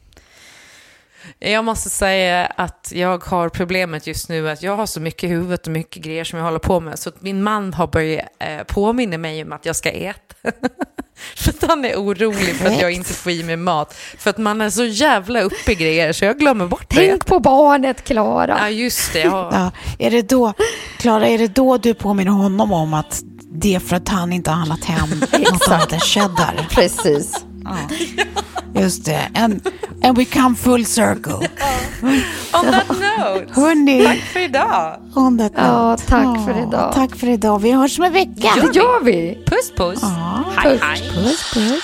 [1.44, 5.28] Jag måste säga att jag har problemet just nu att jag har så mycket i
[5.28, 7.00] huvudet och mycket grejer som jag håller på med.
[7.00, 10.36] Så att min man har börjat eh, påminna mig om att jag ska äta.
[11.36, 13.94] för att han är orolig för att jag inte får i mig mat.
[13.94, 16.96] För att man är så jävla uppe i grejer så jag glömmer bort det.
[16.96, 18.58] Tänk på barnet, Klara.
[18.60, 19.20] Ja, just det.
[19.20, 19.52] Jag har...
[19.52, 20.54] Ja, är det då,
[20.98, 23.22] Klara, är det då du påminner honom om att
[23.52, 25.10] det är för att han inte har handlat hem
[25.52, 26.68] något annat än cheddar?
[26.70, 27.46] Precis.
[27.64, 27.78] Ja.
[28.82, 29.30] Just det.
[29.36, 29.68] And,
[30.03, 31.47] and we come full circle.
[32.53, 33.47] On that note.
[33.53, 34.05] Hörni.
[34.05, 34.97] Tack för idag.
[35.16, 35.62] On that note.
[35.66, 36.93] Ja, tack för idag.
[36.93, 37.59] Tack för idag.
[37.59, 38.49] Vi hörs om en vecka.
[38.55, 39.43] Det gör vi.
[39.45, 39.99] Puss puss.
[40.01, 40.43] Ja.
[40.57, 41.09] Hej hej.
[41.14, 41.84] Puss, puss.